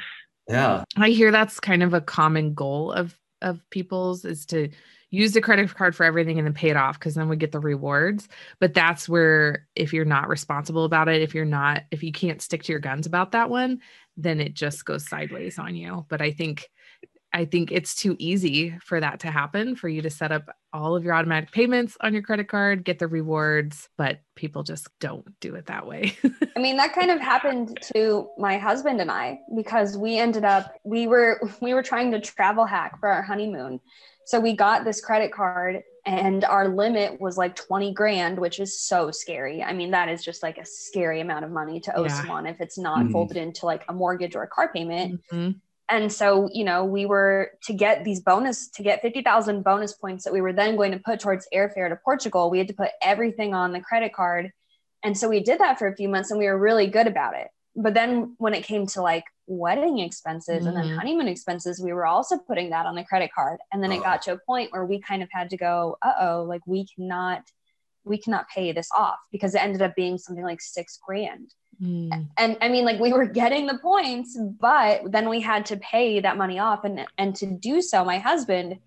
Yeah, 0.48 0.84
I 0.98 1.10
hear 1.10 1.32
that's 1.32 1.60
kind 1.60 1.84
of 1.84 1.94
a 1.94 2.02
common 2.02 2.54
goal 2.54 2.91
of 2.91 3.18
of 3.41 3.62
people's 3.70 4.26
is 4.26 4.46
to 4.48 4.70
use 5.12 5.34
the 5.34 5.41
credit 5.41 5.74
card 5.74 5.96
for 5.96 6.04
everything 6.04 6.38
and 6.38 6.46
then 6.46 6.54
pay 6.54 6.70
it 6.70 6.78
off 6.78 7.00
because 7.00 7.15
then 7.15 7.30
we 7.30 7.38
get 7.38 7.52
the 7.52 7.60
rewards. 7.60 8.28
But 8.60 8.74
that's 8.74 9.08
where 9.08 9.68
if 9.76 9.94
you're 9.94 10.04
not 10.04 10.28
responsible 10.28 10.84
about 10.84 11.08
it, 11.08 11.22
if 11.22 11.34
you're 11.34 11.46
not, 11.46 11.84
if 11.91 12.04
you 12.04 12.12
can't 12.12 12.41
stick 12.41 12.63
to 12.63 12.74
your 12.74 12.80
guns 12.80 13.06
about 13.06 13.32
that 13.32 13.50
one, 13.50 13.82
then 14.18 14.39
it 14.39 14.54
just 14.54 14.84
goes 14.86 15.08
sideways 15.08 15.58
on 15.58 15.76
you. 15.76 16.06
But 16.10 16.22
I 16.22 16.32
think 16.32 16.70
I 17.36 17.43
think 17.43 17.69
it's 17.69 17.95
too 17.95 18.15
easy 18.17 18.80
for 18.82 19.02
that 19.02 19.19
to 19.19 19.30
happen 19.30 19.76
for 19.76 19.89
you 19.89 20.02
to 20.04 20.10
set 20.10 20.32
up 20.32 20.56
all 20.71 20.95
of 20.95 21.04
your 21.04 21.13
automatic 21.13 21.52
payments 21.52 21.98
on 22.00 22.13
your 22.13 22.21
credit 22.21 22.48
card, 22.48 22.86
get 22.86 22.98
the 22.98 23.10
rewards, 23.10 23.89
but 23.98 24.21
people 24.36 24.63
just 24.63 24.88
don't 25.02 25.38
do 25.41 25.54
it 25.56 25.65
that 25.65 25.86
way. 25.86 26.17
I 26.56 26.60
mean, 26.62 26.78
that 26.78 26.93
kind 26.93 27.12
of 27.12 27.19
happened 27.19 27.78
to 27.93 28.30
my 28.38 28.58
husband 28.58 29.02
and 29.02 29.12
I 29.12 29.39
because 29.54 29.98
we 29.98 30.17
ended 30.17 30.45
up 30.45 30.74
we 30.86 31.08
were 31.08 31.41
we 31.62 31.74
were 31.74 31.84
trying 31.84 32.12
to 32.12 32.21
travel 32.21 32.63
hack 32.63 33.02
for 33.02 33.10
our 33.10 33.21
honeymoon. 33.21 33.82
So 34.28 34.39
we 34.39 34.56
got 34.56 34.86
this 34.86 35.02
credit 35.02 35.34
card 35.34 35.82
and 36.06 36.45
our 36.45 36.69
limit 36.69 37.19
was 37.19 37.38
like 37.38 37.56
20 37.58 37.93
grand, 37.93 38.39
which 38.39 38.62
is 38.62 38.80
so 38.80 39.12
scary. 39.12 39.62
I 39.62 39.74
mean, 39.74 39.91
that 39.91 40.08
is 40.08 40.24
just 40.24 40.41
like 40.41 40.58
a 40.58 40.65
scary 40.65 41.19
amount 41.19 41.43
of 41.43 41.52
money 41.52 41.82
to 41.82 41.95
owe 41.98 42.04
yeah. 42.04 42.21
someone 42.21 42.48
if 42.48 42.62
it's 42.62 42.78
not 42.78 43.00
mm-hmm. 43.00 43.12
folded 43.12 43.36
into 43.36 43.65
like 43.65 43.84
a 43.89 43.93
mortgage 43.93 44.38
or 44.38 44.43
a 44.43 44.48
car 44.48 44.71
payment. 44.71 45.21
Mm-hmm 45.34 45.52
and 45.89 46.12
so 46.12 46.50
you 46.54 46.63
know 46.63 46.84
we 46.84 47.06
were 47.06 47.52
to 47.63 47.74
get 47.74 48.04
these 48.04 48.21
bonus 48.21 48.69
to 48.69 48.84
get 48.84 49.02
50,000 49.02 49.63
bonus 49.63 49.93
points 49.93 50.24
that 50.24 50.34
we 50.34 50.41
were 50.41 50.54
then 50.54 50.76
going 50.76 50.91
to 50.91 51.00
put 51.00 51.19
towards 51.19 51.48
airfare 51.54 51.89
to 51.89 51.95
Portugal 52.04 52.50
we 52.50 52.58
had 52.58 52.67
to 52.67 52.74
put 52.74 52.89
everything 53.02 53.54
on 53.54 53.71
the 53.71 53.80
credit 53.80 54.13
card 54.13 54.52
and 55.04 55.17
so 55.17 55.30
we 55.30 55.41
did 55.41 55.60
that 55.60 55.78
for 55.78 55.88
a 55.88 55.95
few 55.95 56.10
months 56.10 56.32
and 56.32 56.39
we 56.39 56.45
were 56.45 56.58
really 56.58 56.88
good 56.88 57.08
about 57.08 57.36
it 57.36 57.48
but 57.76 57.93
then 57.93 58.36
when 58.38 58.54
it 58.54 58.63
came 58.63 58.88
to 58.88 59.02
like 59.02 59.26
wedding 59.48 60.00
expenses 60.00 60.60
mm-hmm. 60.60 60.67
and 60.67 60.78
then 60.78 60.86
mm-hmm. 60.86 60.98
honeymoon 60.98 61.28
expenses 61.28 61.80
we 61.80 61.93
were 61.93 62.06
also 62.06 62.38
putting 62.38 62.69
that 62.71 62.86
on 62.86 62.95
the 62.95 63.04
credit 63.04 63.30
card 63.34 63.60
and 63.71 63.84
then 63.84 63.91
it 63.91 64.02
got 64.02 64.21
to 64.21 64.34
a 64.34 64.39
point 64.45 64.71
where 64.71 64.86
we 64.86 65.00
kind 65.00 65.21
of 65.21 65.30
had 65.32 65.50
to 65.50 65.58
go 65.58 65.98
uh-oh 66.02 66.43
like 66.43 66.62
we 66.65 66.86
cannot 66.95 67.43
we 68.06 68.18
cannot 68.18 68.48
pay 68.50 68.72
this 68.72 68.89
off 68.96 69.18
because 69.32 69.56
it 69.56 69.62
ended 69.62 69.82
up 69.82 69.96
being 69.96 70.18
something 70.18 70.44
like 70.44 70.62
6 70.62 71.00
grand 71.06 71.54
Mm. 71.82 72.28
And 72.38 72.58
I 72.62 72.70
mean, 72.70 72.86
like 72.86 73.00
we 73.00 73.12
were 73.12 73.26
getting 73.26 73.65
the 73.65 73.78
points, 73.78 74.38
but 74.60 75.12
then 75.12 75.30
we 75.30 75.41
had 75.41 75.65
to 75.68 75.78
pay 75.78 76.20
that 76.22 76.38
money 76.38 76.60
off. 76.60 76.84
And 76.84 77.06
and 77.18 77.36
to 77.38 77.46
do 77.46 77.82
so, 77.82 78.06
my 78.06 78.18
husband, 78.18 78.78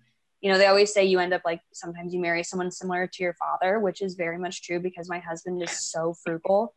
you 0.41 0.51
know, 0.51 0.57
they 0.57 0.67
always 0.67 0.93
say 0.93 1.05
you 1.05 1.19
end 1.19 1.33
up 1.33 1.41
like 1.45 1.61
sometimes 1.71 2.13
you 2.13 2.19
marry 2.19 2.43
someone 2.43 2.71
similar 2.71 3.07
to 3.07 3.23
your 3.23 3.33
father, 3.33 3.79
which 3.79 4.01
is 4.01 4.15
very 4.15 4.37
much 4.37 4.63
true 4.63 4.79
because 4.79 5.09
my 5.09 5.19
husband 5.19 5.61
is 5.61 5.71
so 5.71 6.15
frugal. 6.23 6.73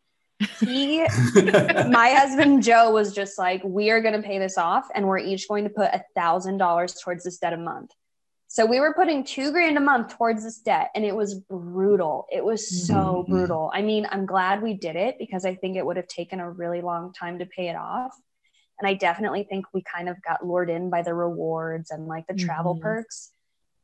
He, 0.58 1.00
my 1.88 2.10
husband 2.18 2.64
Joe, 2.64 2.90
was 2.90 3.14
just 3.14 3.38
like, 3.38 3.62
we 3.64 3.90
are 3.90 4.00
going 4.00 4.20
to 4.20 4.26
pay 4.26 4.40
this 4.40 4.58
off, 4.58 4.88
and 4.92 5.06
we're 5.06 5.18
each 5.18 5.46
going 5.48 5.64
to 5.64 5.70
put 5.70 5.86
a 5.92 6.02
thousand 6.16 6.56
dollars 6.56 6.94
towards 6.94 7.22
this 7.22 7.38
debt 7.38 7.52
a 7.52 7.56
month. 7.56 7.92
So 8.52 8.66
we 8.66 8.80
were 8.80 8.92
putting 8.92 9.24
two 9.24 9.50
grand 9.50 9.78
a 9.78 9.80
month 9.80 10.14
towards 10.18 10.44
this 10.44 10.58
debt, 10.58 10.90
and 10.94 11.06
it 11.06 11.16
was 11.16 11.36
brutal. 11.36 12.26
It 12.30 12.44
was 12.44 12.86
so 12.86 12.94
mm-hmm. 12.94 13.32
brutal. 13.32 13.70
I 13.72 13.80
mean, 13.80 14.06
I'm 14.10 14.26
glad 14.26 14.60
we 14.60 14.74
did 14.74 14.94
it 14.94 15.16
because 15.18 15.46
I 15.46 15.54
think 15.54 15.78
it 15.78 15.86
would 15.86 15.96
have 15.96 16.06
taken 16.06 16.38
a 16.38 16.50
really 16.50 16.82
long 16.82 17.14
time 17.14 17.38
to 17.38 17.46
pay 17.46 17.70
it 17.70 17.76
off. 17.76 18.14
And 18.78 18.86
I 18.86 18.92
definitely 18.92 19.44
think 19.44 19.64
we 19.72 19.82
kind 19.82 20.06
of 20.06 20.20
got 20.20 20.46
lured 20.46 20.68
in 20.68 20.90
by 20.90 21.00
the 21.00 21.14
rewards 21.14 21.90
and 21.90 22.06
like 22.06 22.26
the 22.26 22.34
travel 22.34 22.74
mm-hmm. 22.74 22.82
perks. 22.82 23.30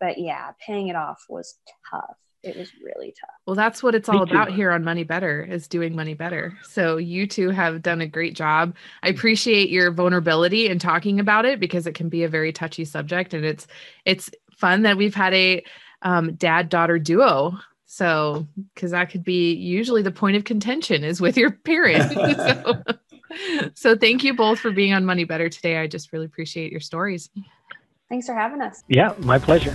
But 0.00 0.18
yeah, 0.18 0.50
paying 0.61 0.88
it 0.88 0.96
off 0.96 1.24
was 1.31 1.54
tough. 1.90 2.18
It 2.42 2.54
was 2.54 2.70
really 2.85 3.14
tough. 3.18 3.35
Well, 3.46 3.57
that's 3.57 3.83
what 3.83 3.94
it's 3.94 4.09
all 4.11 4.22
about 4.22 4.52
here 4.52 4.70
on 4.70 4.85
Money 4.85 5.02
Better 5.02 5.42
is 5.42 5.66
doing 5.66 5.96
money 5.96 6.14
better. 6.14 6.57
So 6.62 6.98
you 6.98 7.26
two 7.26 7.50
have 7.50 7.81
done 7.81 8.02
a 8.02 8.07
great 8.07 8.37
job. 8.37 8.76
I 9.02 9.09
appreciate 9.09 9.70
your 9.70 9.90
vulnerability 9.90 10.68
in 10.68 10.78
talking 10.78 11.20
about 11.20 11.46
it 11.46 11.59
because 11.59 11.87
it 11.87 11.94
can 11.94 12.11
be 12.11 12.22
a 12.22 12.28
very 12.28 12.52
touchy 12.52 12.85
subject 12.85 13.33
and 13.33 13.46
it's 13.46 13.66
it's 14.04 14.31
fun 14.59 14.83
that 14.83 14.97
we've 14.97 15.14
had 15.14 15.33
a 15.35 15.64
um, 16.03 16.35
dad 16.35 16.68
daughter 16.68 16.99
duo. 16.99 17.59
So, 17.87 18.47
because 18.75 18.90
that 18.90 19.11
could 19.11 19.25
be 19.25 19.55
usually 19.55 20.03
the 20.03 20.12
point 20.12 20.37
of 20.37 20.44
contention 20.44 21.05
is 21.05 21.21
with 21.21 21.38
your 21.38 21.51
parents. 21.51 22.14
so, 22.37 22.83
so, 23.75 23.97
thank 23.97 24.23
you 24.23 24.35
both 24.35 24.59
for 24.59 24.71
being 24.71 24.92
on 24.92 25.07
Money 25.07 25.25
Better 25.25 25.49
today. 25.49 25.79
I 25.79 25.87
just 25.87 26.12
really 26.12 26.27
appreciate 26.27 26.71
your 26.71 26.83
stories. 26.83 27.31
Thanks 28.11 28.27
for 28.27 28.35
having 28.35 28.61
us. 28.61 28.85
Yeah, 28.88 29.14
my 29.21 29.38
pleasure. 29.38 29.73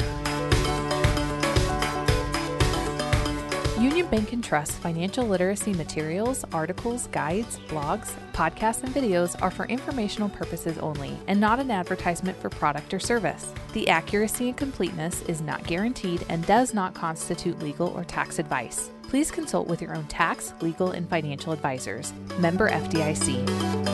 Union 4.04 4.20
Bank 4.20 4.34
and 4.34 4.44
Trust 4.44 4.74
financial 4.74 5.26
literacy 5.26 5.74
materials, 5.74 6.44
articles, 6.52 7.08
guides, 7.08 7.60
blogs, 7.68 8.12
podcasts, 8.34 8.84
and 8.84 8.94
videos 8.94 9.42
are 9.42 9.52
for 9.52 9.66
informational 9.68 10.30
purposes 10.30 10.78
only 10.80 11.18
and 11.28 11.40
not 11.40 11.60
an 11.60 11.72
advertisement 11.72 12.38
for 12.38 12.50
product 12.50 12.94
or 12.94 13.00
service. 13.00 13.54
The 13.72 13.88
accuracy 13.88 14.50
and 14.50 14.58
completeness 14.58 15.22
is 15.24 15.42
not 15.42 15.66
guaranteed 15.66 16.26
and 16.30 16.46
does 16.46 16.74
not 16.74 16.94
constitute 16.94 17.60
legal 17.60 17.90
or 17.90 18.04
tax 18.04 18.40
advice. 18.40 18.90
Please 19.04 19.32
consult 19.32 19.68
with 19.68 19.82
your 19.82 19.96
own 19.96 20.06
tax, 20.08 20.54
legal, 20.60 20.92
and 20.92 21.08
financial 21.10 21.54
advisors. 21.54 22.14
Member 22.40 22.70
FDIC. 22.70 23.93